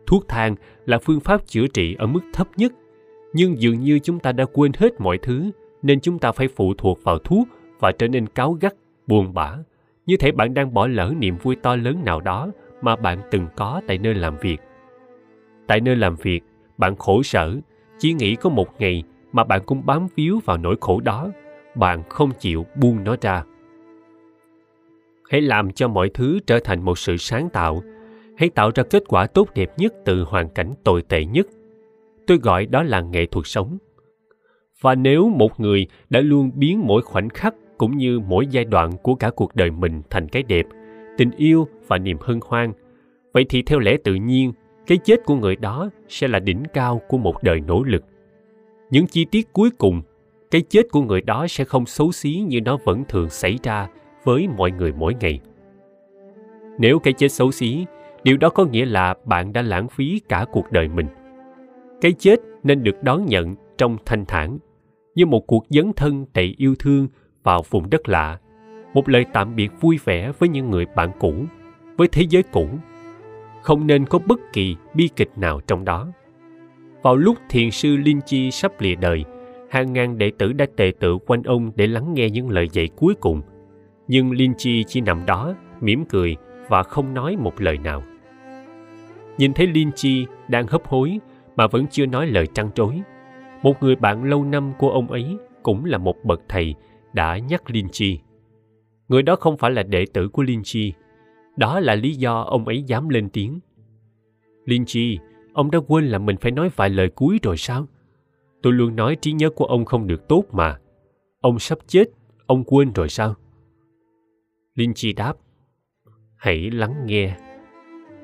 Thuốc 0.08 0.28
thang 0.28 0.56
là 0.86 1.00
phương 1.00 1.20
pháp 1.20 1.48
chữa 1.48 1.68
trị 1.68 1.96
ở 2.00 2.08
mức 2.08 2.22
thấp 2.34 2.48
nhất, 2.58 2.74
nhưng 3.34 3.62
dường 3.62 3.80
như 3.80 4.00
chúng 4.00 4.20
ta 4.20 4.32
đã 4.32 4.46
quên 4.54 4.72
hết 4.78 5.02
mọi 5.02 5.18
thứ 5.18 5.52
nên 5.82 6.00
chúng 6.00 6.20
ta 6.20 6.32
phải 6.32 6.48
phụ 6.48 6.74
thuộc 6.78 7.04
vào 7.04 7.20
thuốc 7.20 7.48
và 7.80 7.92
trở 7.92 8.08
nên 8.08 8.28
cáu 8.28 8.54
gắt, 8.54 8.74
buồn 9.08 9.34
bã, 9.34 9.58
như 10.06 10.18
thể 10.18 10.32
bạn 10.32 10.54
đang 10.54 10.74
bỏ 10.74 10.88
lỡ 10.88 11.14
niềm 11.18 11.38
vui 11.38 11.56
to 11.56 11.76
lớn 11.76 12.02
nào 12.06 12.22
đó 12.22 12.52
mà 12.82 12.96
bạn 12.96 13.20
từng 13.32 13.48
có 13.56 13.82
tại 13.88 13.98
nơi 13.98 14.14
làm 14.14 14.38
việc. 14.38 14.58
Tại 15.68 15.82
nơi 15.82 15.96
làm 15.96 16.16
việc, 16.16 16.44
bạn 16.78 16.96
khổ 16.96 17.24
sở, 17.24 17.56
chỉ 18.00 18.14
nghĩ 18.14 18.36
có 18.36 18.50
một 18.50 18.82
ngày 18.82 19.04
mà 19.32 19.44
bạn 19.44 19.62
cũng 19.66 19.86
bám 19.86 20.08
víu 20.16 20.40
vào 20.46 20.58
nỗi 20.58 20.76
khổ 20.82 21.00
đó, 21.00 21.30
bạn 21.76 22.04
không 22.10 22.32
chịu 22.40 22.66
buông 22.76 23.04
nó 23.04 23.16
ra. 23.22 23.44
Hãy 25.30 25.42
làm 25.42 25.72
cho 25.72 25.88
mọi 25.88 26.10
thứ 26.14 26.40
trở 26.48 26.60
thành 26.60 26.86
một 26.86 26.98
sự 26.98 27.18
sáng 27.18 27.50
tạo 27.50 27.84
hãy 28.38 28.50
tạo 28.50 28.72
ra 28.76 28.84
kết 28.90 29.04
quả 29.08 29.28
tốt 29.28 29.50
đẹp 29.56 29.70
nhất 29.78 29.94
từ 30.06 30.24
hoàn 30.24 30.50
cảnh 30.50 30.74
tồi 30.84 31.02
tệ 31.02 31.26
nhất. 31.26 31.48
Tôi 32.28 32.38
gọi 32.38 32.66
đó 32.66 32.84
là 32.84 33.02
nghệ 33.02 33.26
thuật 33.26 33.48
sống. 33.48 33.78
Và 34.82 34.96
nếu 34.96 35.30
một 35.30 35.60
người 35.60 35.88
đã 36.10 36.20
luôn 36.20 36.52
biến 36.56 36.82
mỗi 36.86 37.02
khoảnh 37.02 37.30
khắc 37.30 37.56
cũng 37.78 37.98
như 37.98 38.20
mỗi 38.20 38.48
giai 38.48 38.66
đoạn 38.66 38.92
của 39.04 39.16
cả 39.16 39.30
cuộc 39.36 39.56
đời 39.56 39.72
mình 39.72 40.02
thành 40.10 40.28
cái 40.28 40.44
đẹp, 40.44 40.66
tình 41.18 41.32
yêu 41.38 41.68
và 41.88 41.98
niềm 41.98 42.18
hân 42.22 42.40
hoan, 42.46 42.74
vậy 43.34 43.46
thì 43.50 43.62
theo 43.62 43.80
lẽ 43.80 43.98
tự 44.04 44.16
nhiên, 44.16 44.54
cái 44.88 44.98
chết 44.98 45.26
của 45.26 45.36
người 45.36 45.56
đó 45.56 45.90
sẽ 46.08 46.28
là 46.28 46.40
đỉnh 46.40 46.64
cao 46.74 47.02
của 47.08 47.18
một 47.18 47.44
đời 47.44 47.60
nỗ 47.60 47.84
lực. 47.84 48.04
Những 48.90 49.08
chi 49.08 49.26
tiết 49.26 49.54
cuối 49.54 49.70
cùng, 49.78 50.02
cái 50.52 50.62
chết 50.62 50.84
của 50.92 51.02
người 51.02 51.22
đó 51.22 51.48
sẽ 51.50 51.64
không 51.64 51.86
xấu 51.86 52.12
xí 52.12 52.44
như 52.48 52.62
nó 52.62 52.78
vẫn 52.86 53.04
thường 53.10 53.30
xảy 53.30 53.60
ra 53.64 53.90
với 54.24 54.48
mọi 54.58 54.72
người 54.72 54.94
mỗi 54.94 55.14
ngày. 55.20 55.40
Nếu 56.80 57.00
cái 57.00 57.14
chết 57.14 57.28
xấu 57.28 57.52
xí 57.52 57.86
điều 58.24 58.38
đó 58.38 58.50
có 58.50 58.66
nghĩa 58.66 58.86
là 58.86 59.16
bạn 59.26 59.54
đã 59.54 59.62
lãng 59.62 59.88
phí 59.88 60.22
cả 60.30 60.46
cuộc 60.52 60.72
đời 60.72 60.88
mình. 60.88 61.08
Cái 62.02 62.14
chết 62.20 62.40
nên 62.64 62.84
được 62.84 63.04
đón 63.04 63.26
nhận 63.26 63.56
trong 63.78 63.98
thanh 64.06 64.26
thản 64.26 64.58
như 65.16 65.26
một 65.26 65.48
cuộc 65.48 65.66
dấn 65.70 65.94
thân 65.96 66.26
đầy 66.34 66.56
yêu 66.58 66.76
thương 66.80 67.08
vào 67.44 67.62
vùng 67.70 67.90
đất 67.90 68.10
lạ 68.10 68.40
một 68.94 69.10
lời 69.10 69.26
tạm 69.34 69.56
biệt 69.56 69.72
vui 69.82 70.00
vẻ 70.04 70.32
với 70.40 70.50
những 70.50 70.70
người 70.70 70.86
bạn 70.96 71.12
cũ 71.20 71.34
với 71.98 72.08
thế 72.08 72.26
giới 72.30 72.44
cũ. 72.44 72.68
Không 73.62 73.88
nên 73.88 74.06
có 74.06 74.20
bất 74.20 74.40
kỳ 74.54 74.76
bi 74.94 75.10
kịch 75.16 75.32
nào 75.38 75.60
trong 75.68 75.86
đó. 75.86 76.12
Vào 77.02 77.16
lúc 77.16 77.38
thiền 77.50 77.72
sư 77.72 77.98
linh 77.98 78.22
chi 78.26 78.52
sắp 78.52 78.82
lìa 78.82 78.96
đời 78.96 79.24
hàng 79.74 79.94
ngàn 79.94 80.18
đệ 80.18 80.32
tử 80.38 80.54
đã 80.54 80.66
tề 80.76 80.92
tự 81.00 81.18
quanh 81.26 81.44
ông 81.44 81.72
để 81.76 81.88
lắng 81.88 82.14
nghe 82.14 82.30
những 82.30 82.50
lời 82.50 82.70
dạy 82.72 82.90
cuối 82.96 83.16
cùng. 83.20 83.42
Nhưng 84.08 84.32
Linh 84.32 84.54
Chi 84.58 84.84
chỉ 84.88 85.02
nằm 85.02 85.26
đó, 85.26 85.54
mỉm 85.82 86.06
cười 86.06 86.36
và 86.70 86.84
không 86.84 87.14
nói 87.14 87.36
một 87.40 87.62
lời 87.62 87.78
nào. 87.78 88.04
Nhìn 89.38 89.54
thấy 89.54 89.68
Lin 89.68 89.92
Chi 89.96 90.26
đang 90.48 90.68
hấp 90.68 90.88
hối 90.88 91.20
mà 91.56 91.68
vẫn 91.68 91.86
chưa 91.88 92.06
nói 92.06 92.28
lời 92.28 92.48
trăn 92.48 92.70
trối. 92.76 93.02
Một 93.64 93.74
người 93.82 93.96
bạn 93.96 94.24
lâu 94.24 94.44
năm 94.44 94.74
của 94.80 94.90
ông 94.90 95.08
ấy 95.12 95.38
cũng 95.64 95.86
là 95.86 95.98
một 95.98 96.16
bậc 96.24 96.42
thầy 96.50 96.76
đã 97.14 97.38
nhắc 97.38 97.72
Lin 97.72 97.88
Chi. 97.92 98.20
Người 99.08 99.22
đó 99.22 99.36
không 99.36 99.58
phải 99.58 99.72
là 99.72 99.84
đệ 99.84 100.06
tử 100.14 100.30
của 100.30 100.44
Lin 100.44 100.62
Chi. 100.64 100.94
Đó 101.56 101.80
là 101.80 101.96
lý 101.96 102.16
do 102.16 102.42
ông 102.42 102.66
ấy 102.66 102.84
dám 102.84 103.10
lên 103.10 103.30
tiếng. 103.30 103.60
Lin 104.66 104.86
Chi, 104.86 105.20
ông 105.54 105.72
đã 105.72 105.80
quên 105.88 106.06
là 106.06 106.18
mình 106.18 106.38
phải 106.38 106.52
nói 106.52 106.70
vài 106.76 106.90
lời 106.90 107.10
cuối 107.10 107.40
rồi 107.44 107.58
sao? 107.58 107.88
Tôi 108.62 108.74
luôn 108.74 108.96
nói 108.96 109.18
trí 109.22 109.32
nhớ 109.32 109.50
của 109.50 109.66
ông 109.66 109.86
không 109.86 110.08
được 110.08 110.28
tốt 110.28 110.44
mà. 110.52 110.80
Ông 111.42 111.60
sắp 111.60 111.78
chết, 111.88 112.06
ông 112.46 112.64
quên 112.64 112.94
rồi 112.94 113.10
sao? 113.10 113.36
Lin 114.76 114.94
Chi 114.94 115.14
đáp, 115.14 115.34
hãy 116.36 116.72
lắng 116.72 117.06
nghe. 117.06 117.36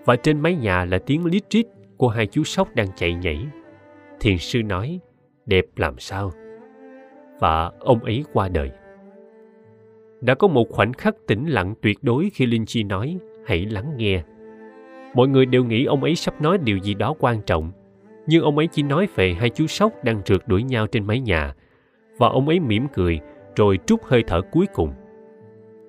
Và 0.09 0.15
trên 0.15 0.39
mái 0.39 0.55
nhà 0.55 0.85
là 0.85 0.99
tiếng 0.99 1.25
lít 1.25 1.43
rít 1.49 1.65
của 1.97 2.07
hai 2.07 2.27
chú 2.27 2.43
sóc 2.43 2.75
đang 2.75 2.87
chạy 2.95 3.13
nhảy. 3.13 3.45
Thiền 4.19 4.37
sư 4.37 4.63
nói, 4.63 4.99
đẹp 5.45 5.65
làm 5.75 5.99
sao? 5.99 6.31
Và 7.39 7.71
ông 7.79 7.99
ấy 7.99 8.23
qua 8.33 8.49
đời. 8.49 8.71
Đã 10.21 10.35
có 10.35 10.47
một 10.47 10.69
khoảnh 10.69 10.93
khắc 10.93 11.15
tĩnh 11.27 11.47
lặng 11.47 11.73
tuyệt 11.81 11.97
đối 12.01 12.29
khi 12.33 12.45
Linh 12.45 12.65
Chi 12.65 12.83
nói, 12.83 13.17
hãy 13.45 13.65
lắng 13.65 13.93
nghe. 13.97 14.23
Mọi 15.13 15.27
người 15.27 15.45
đều 15.45 15.63
nghĩ 15.63 15.85
ông 15.85 16.03
ấy 16.03 16.15
sắp 16.15 16.41
nói 16.41 16.57
điều 16.57 16.77
gì 16.77 16.93
đó 16.93 17.13
quan 17.19 17.41
trọng, 17.41 17.71
nhưng 18.27 18.43
ông 18.43 18.57
ấy 18.57 18.67
chỉ 18.67 18.83
nói 18.83 19.07
về 19.15 19.33
hai 19.33 19.49
chú 19.49 19.67
sóc 19.67 19.93
đang 20.03 20.23
trượt 20.23 20.41
đuổi 20.47 20.63
nhau 20.63 20.87
trên 20.87 21.07
mái 21.07 21.19
nhà, 21.19 21.53
và 22.17 22.27
ông 22.27 22.47
ấy 22.47 22.59
mỉm 22.59 22.87
cười 22.93 23.19
rồi 23.55 23.79
trút 23.85 23.99
hơi 24.03 24.23
thở 24.27 24.41
cuối 24.41 24.65
cùng. 24.73 24.93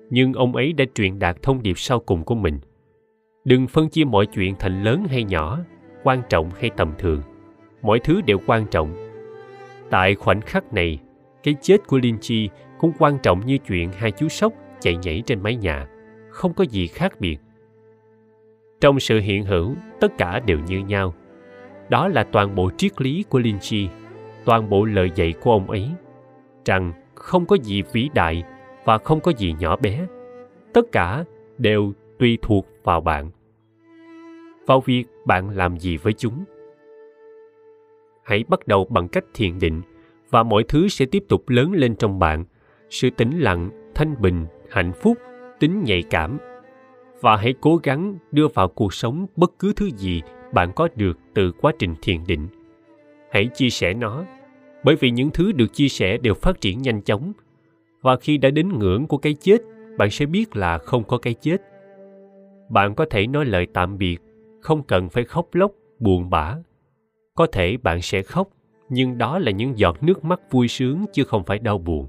Nhưng 0.09 0.33
ông 0.33 0.55
ấy 0.55 0.73
đã 0.73 0.85
truyền 0.95 1.19
đạt 1.19 1.41
thông 1.41 1.63
điệp 1.63 1.77
sau 1.77 1.99
cùng 1.99 2.23
của 2.23 2.35
mình. 2.35 2.59
Đừng 3.45 3.67
phân 3.67 3.89
chia 3.89 4.03
mọi 4.03 4.25
chuyện 4.25 4.55
thành 4.59 4.83
lớn 4.83 5.05
hay 5.09 5.23
nhỏ, 5.23 5.59
quan 6.03 6.21
trọng 6.29 6.49
hay 6.59 6.69
tầm 6.77 6.93
thường. 6.97 7.21
Mọi 7.81 7.99
thứ 7.99 8.21
đều 8.21 8.37
quan 8.45 8.65
trọng. 8.65 8.93
Tại 9.89 10.15
khoảnh 10.15 10.41
khắc 10.41 10.73
này, 10.73 10.99
cái 11.43 11.55
chết 11.61 11.87
của 11.87 11.97
Linh 11.97 12.17
Chi 12.21 12.49
cũng 12.79 12.91
quan 12.99 13.17
trọng 13.23 13.45
như 13.45 13.57
chuyện 13.57 13.91
hai 13.91 14.11
chú 14.11 14.27
sóc 14.27 14.53
chạy 14.79 14.97
nhảy 14.97 15.23
trên 15.25 15.43
mái 15.43 15.55
nhà. 15.55 15.87
Không 16.29 16.53
có 16.53 16.63
gì 16.63 16.87
khác 16.87 17.19
biệt. 17.19 17.37
Trong 18.81 18.99
sự 18.99 19.19
hiện 19.19 19.43
hữu, 19.43 19.75
tất 19.99 20.17
cả 20.17 20.39
đều 20.39 20.59
như 20.59 20.79
nhau. 20.79 21.13
Đó 21.89 22.07
là 22.07 22.23
toàn 22.23 22.55
bộ 22.55 22.71
triết 22.77 23.01
lý 23.01 23.23
của 23.29 23.39
Linh 23.39 23.59
Chi, 23.59 23.87
toàn 24.45 24.69
bộ 24.69 24.85
lời 24.85 25.11
dạy 25.15 25.33
của 25.41 25.51
ông 25.51 25.69
ấy, 25.69 25.89
rằng 26.65 26.93
không 27.15 27.45
có 27.45 27.57
gì 27.63 27.81
vĩ 27.91 28.09
đại 28.13 28.43
và 28.85 28.97
không 28.97 29.19
có 29.19 29.31
gì 29.37 29.55
nhỏ 29.59 29.75
bé. 29.75 30.05
Tất 30.73 30.91
cả 30.91 31.23
đều 31.57 31.93
tùy 32.21 32.37
thuộc 32.41 32.67
vào 32.83 33.01
bạn. 33.01 33.31
Vào 34.67 34.81
việc 34.81 35.03
bạn 35.25 35.49
làm 35.49 35.77
gì 35.77 35.97
với 35.97 36.13
chúng. 36.13 36.43
Hãy 38.23 38.43
bắt 38.47 38.67
đầu 38.67 38.85
bằng 38.89 39.07
cách 39.07 39.23
thiền 39.33 39.59
định 39.59 39.81
và 40.29 40.43
mọi 40.43 40.63
thứ 40.67 40.87
sẽ 40.87 41.05
tiếp 41.05 41.23
tục 41.29 41.49
lớn 41.49 41.71
lên 41.73 41.95
trong 41.95 42.19
bạn. 42.19 42.45
Sự 42.89 43.09
tĩnh 43.09 43.39
lặng, 43.39 43.91
thanh 43.95 44.21
bình, 44.21 44.45
hạnh 44.69 44.91
phúc, 45.01 45.17
tính 45.59 45.83
nhạy 45.83 46.03
cảm. 46.09 46.37
Và 47.21 47.35
hãy 47.35 47.53
cố 47.61 47.79
gắng 47.83 48.17
đưa 48.31 48.47
vào 48.47 48.67
cuộc 48.67 48.93
sống 48.93 49.25
bất 49.35 49.51
cứ 49.59 49.73
thứ 49.75 49.89
gì 49.97 50.21
bạn 50.53 50.71
có 50.75 50.87
được 50.95 51.19
từ 51.33 51.51
quá 51.51 51.71
trình 51.79 51.95
thiền 52.01 52.19
định. 52.27 52.47
Hãy 53.31 53.49
chia 53.53 53.69
sẻ 53.69 53.93
nó, 53.93 54.25
bởi 54.83 54.95
vì 54.95 55.11
những 55.11 55.29
thứ 55.29 55.51
được 55.51 55.73
chia 55.73 55.87
sẻ 55.87 56.17
đều 56.17 56.33
phát 56.33 56.61
triển 56.61 56.81
nhanh 56.81 57.01
chóng. 57.01 57.33
Và 58.01 58.15
khi 58.15 58.37
đã 58.37 58.49
đến 58.49 58.79
ngưỡng 58.79 59.07
của 59.07 59.17
cái 59.17 59.33
chết, 59.33 59.61
bạn 59.97 60.09
sẽ 60.09 60.25
biết 60.25 60.55
là 60.55 60.77
không 60.77 61.03
có 61.03 61.17
cái 61.17 61.33
chết. 61.33 61.70
Bạn 62.71 62.95
có 62.95 63.05
thể 63.09 63.27
nói 63.27 63.45
lời 63.45 63.67
tạm 63.73 63.97
biệt, 63.97 64.17
không 64.61 64.83
cần 64.83 65.09
phải 65.09 65.23
khóc 65.23 65.47
lóc, 65.53 65.71
buồn 65.99 66.29
bã. 66.29 66.55
Có 67.35 67.47
thể 67.51 67.77
bạn 67.77 68.01
sẽ 68.01 68.21
khóc, 68.21 68.47
nhưng 68.89 69.17
đó 69.17 69.39
là 69.39 69.51
những 69.51 69.77
giọt 69.77 70.03
nước 70.03 70.23
mắt 70.23 70.39
vui 70.51 70.67
sướng 70.67 71.05
chứ 71.13 71.23
không 71.23 71.43
phải 71.43 71.59
đau 71.59 71.77
buồn. 71.77 72.07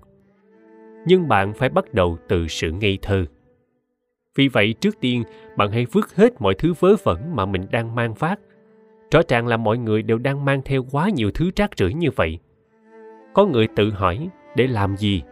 Nhưng 1.06 1.28
bạn 1.28 1.52
phải 1.54 1.68
bắt 1.68 1.94
đầu 1.94 2.18
từ 2.28 2.48
sự 2.48 2.70
ngây 2.70 2.98
thơ. 3.02 3.24
Vì 4.34 4.48
vậy 4.48 4.74
trước 4.80 5.00
tiên 5.00 5.22
bạn 5.56 5.70
hãy 5.70 5.86
vứt 5.92 6.14
hết 6.14 6.40
mọi 6.40 6.54
thứ 6.54 6.72
vớ 6.80 6.96
vẩn 7.02 7.36
mà 7.36 7.46
mình 7.46 7.66
đang 7.70 7.94
mang 7.94 8.14
phát. 8.14 8.40
Rõ 9.10 9.20
ràng 9.28 9.46
là 9.46 9.56
mọi 9.56 9.78
người 9.78 10.02
đều 10.02 10.18
đang 10.18 10.44
mang 10.44 10.62
theo 10.64 10.86
quá 10.90 11.08
nhiều 11.10 11.30
thứ 11.34 11.50
rác 11.56 11.70
rưởi 11.76 11.94
như 11.94 12.10
vậy. 12.16 12.38
Có 13.34 13.46
người 13.46 13.68
tự 13.76 13.90
hỏi 13.90 14.28
để 14.56 14.66
làm 14.66 14.96
gì? 14.96 15.22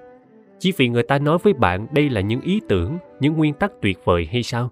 Chỉ 0.59 0.73
vì 0.77 0.89
người 0.89 1.03
ta 1.03 1.19
nói 1.19 1.39
với 1.43 1.53
bạn 1.53 1.87
đây 1.93 2.11
là 2.11 2.21
những 2.21 2.41
ý 2.41 2.61
tưởng, 2.69 2.99
những 3.21 3.35
nguyên 3.35 3.55
tắc 3.55 3.73
tuyệt 3.81 3.99
vời 4.05 4.29
hay 4.33 4.43
sao? 4.43 4.71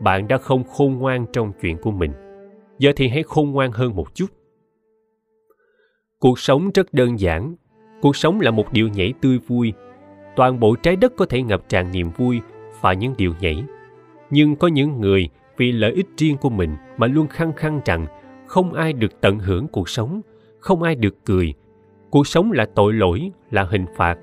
Bạn 0.00 0.28
đã 0.28 0.38
không 0.38 0.64
khôn 0.64 0.98
ngoan 0.98 1.26
trong 1.32 1.52
chuyện 1.60 1.78
của 1.78 1.90
mình. 1.90 2.12
Giờ 2.78 2.92
thì 2.96 3.08
hãy 3.08 3.22
khôn 3.22 3.50
ngoan 3.50 3.72
hơn 3.72 3.96
một 3.96 4.14
chút. 4.14 4.26
Cuộc 6.18 6.38
sống 6.38 6.70
rất 6.74 6.94
đơn 6.94 7.20
giản. 7.20 7.54
Cuộc 8.00 8.16
sống 8.16 8.40
là 8.40 8.50
một 8.50 8.72
điều 8.72 8.88
nhảy 8.88 9.14
tươi 9.20 9.38
vui. 9.38 9.72
Toàn 10.36 10.60
bộ 10.60 10.74
trái 10.74 10.96
đất 10.96 11.12
có 11.16 11.26
thể 11.26 11.42
ngập 11.42 11.68
tràn 11.68 11.92
niềm 11.92 12.10
vui 12.16 12.40
và 12.80 12.92
những 12.92 13.14
điều 13.18 13.34
nhảy. 13.40 13.64
Nhưng 14.30 14.56
có 14.56 14.68
những 14.68 15.00
người 15.00 15.28
vì 15.56 15.72
lợi 15.72 15.92
ích 15.92 16.06
riêng 16.16 16.36
của 16.36 16.50
mình 16.50 16.76
mà 16.96 17.06
luôn 17.06 17.26
khăng 17.26 17.52
khăng 17.52 17.80
rằng 17.84 18.06
không 18.46 18.72
ai 18.72 18.92
được 18.92 19.20
tận 19.20 19.38
hưởng 19.38 19.68
cuộc 19.68 19.88
sống, 19.88 20.20
không 20.58 20.82
ai 20.82 20.94
được 20.94 21.24
cười. 21.24 21.54
Cuộc 22.10 22.26
sống 22.26 22.52
là 22.52 22.66
tội 22.74 22.92
lỗi, 22.92 23.30
là 23.50 23.62
hình 23.62 23.86
phạt. 23.96 24.18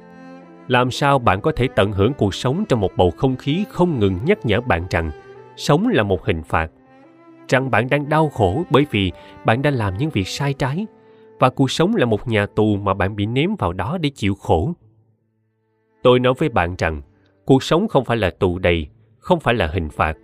Làm 0.68 0.92
sao 0.92 1.20
bạn 1.20 1.42
có 1.42 1.52
thể 1.52 1.68
tận 1.76 1.92
hưởng 1.92 2.14
cuộc 2.14 2.36
sống 2.36 2.66
trong 2.70 2.80
một 2.80 2.92
bầu 2.98 3.12
không 3.18 3.36
khí 3.36 3.66
không 3.70 4.00
ngừng 4.00 4.20
nhắc 4.26 4.46
nhở 4.46 4.62
bạn 4.62 4.84
rằng 4.90 5.12
sống 5.58 5.88
là 5.88 6.04
một 6.04 6.26
hình 6.26 6.44
phạt, 6.44 6.72
rằng 7.48 7.72
bạn 7.72 7.90
đang 7.90 8.10
đau 8.10 8.30
khổ 8.30 8.64
bởi 8.70 8.86
vì 8.92 9.12
bạn 9.46 9.62
đã 9.62 9.72
làm 9.72 9.98
những 9.98 10.10
việc 10.10 10.28
sai 10.28 10.54
trái 10.54 10.86
và 11.40 11.50
cuộc 11.50 11.72
sống 11.72 11.96
là 11.96 12.06
một 12.06 12.28
nhà 12.28 12.46
tù 12.46 12.76
mà 12.76 12.94
bạn 12.94 13.16
bị 13.16 13.26
ném 13.26 13.56
vào 13.60 13.74
đó 13.74 13.98
để 14.02 14.10
chịu 14.10 14.36
khổ. 14.36 14.74
Tôi 16.04 16.20
nói 16.20 16.34
với 16.38 16.50
bạn 16.50 16.76
rằng 16.78 17.02
cuộc 17.46 17.64
sống 17.64 17.88
không 17.88 18.06
phải 18.06 18.18
là 18.18 18.30
tù 18.30 18.60
đầy 18.60 18.88
không 19.18 19.40
phải 19.40 19.54
là 19.54 19.68
hình 19.68 19.90
phạt. 19.90 20.18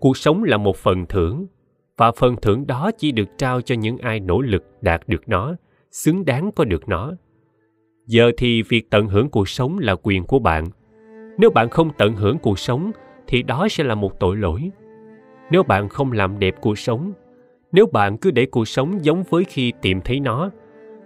Cuộc 0.00 0.16
sống 0.16 0.44
là 0.44 0.56
một 0.56 0.76
phần 0.76 1.06
thưởng 1.06 1.46
và 1.96 2.12
phần 2.12 2.36
thưởng 2.42 2.66
đó 2.66 2.90
chỉ 2.98 3.12
được 3.12 3.28
trao 3.38 3.60
cho 3.60 3.74
những 3.74 3.98
ai 3.98 4.20
nỗ 4.20 4.40
lực 4.40 4.64
đạt 4.80 5.02
được 5.06 5.28
nó 5.28 5.54
xứng 5.90 6.24
đáng 6.24 6.52
có 6.52 6.64
được 6.64 6.88
nó. 6.88 7.12
Giờ 8.06 8.30
thì 8.36 8.62
việc 8.62 8.90
tận 8.90 9.08
hưởng 9.08 9.28
cuộc 9.28 9.48
sống 9.48 9.78
là 9.78 9.94
quyền 10.02 10.24
của 10.24 10.38
bạn. 10.38 10.64
Nếu 11.38 11.50
bạn 11.50 11.70
không 11.70 11.90
tận 11.98 12.16
hưởng 12.16 12.38
cuộc 12.38 12.58
sống 12.58 12.90
thì 13.26 13.42
đó 13.42 13.68
sẽ 13.70 13.84
là 13.84 13.94
một 13.94 14.20
tội 14.20 14.36
lỗi. 14.36 14.70
Nếu 15.50 15.62
bạn 15.62 15.88
không 15.88 16.12
làm 16.12 16.38
đẹp 16.38 16.54
cuộc 16.60 16.78
sống, 16.78 17.12
nếu 17.72 17.86
bạn 17.86 18.18
cứ 18.18 18.30
để 18.30 18.46
cuộc 18.46 18.68
sống 18.68 19.04
giống 19.04 19.22
với 19.30 19.44
khi 19.44 19.72
tìm 19.82 20.00
thấy 20.00 20.20
nó, 20.20 20.50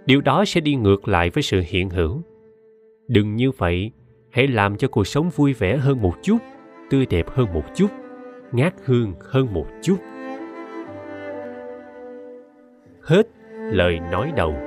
điều 0.05 0.21
đó 0.21 0.45
sẽ 0.45 0.61
đi 0.61 0.75
ngược 0.75 1.07
lại 1.07 1.29
với 1.29 1.43
sự 1.43 1.63
hiện 1.67 1.89
hữu. 1.89 2.21
Đừng 3.07 3.35
như 3.35 3.51
vậy, 3.51 3.91
hãy 4.29 4.47
làm 4.47 4.77
cho 4.77 4.87
cuộc 4.87 5.07
sống 5.07 5.29
vui 5.35 5.53
vẻ 5.53 5.77
hơn 5.77 6.01
một 6.01 6.13
chút, 6.21 6.37
tươi 6.89 7.05
đẹp 7.09 7.29
hơn 7.29 7.53
một 7.53 7.63
chút, 7.75 7.87
ngát 8.51 8.73
hương 8.85 9.13
hơn 9.21 9.53
một 9.53 9.67
chút. 9.81 9.97
Hết 13.01 13.27
lời 13.71 13.99
nói 14.11 14.31
đầu. 14.35 14.66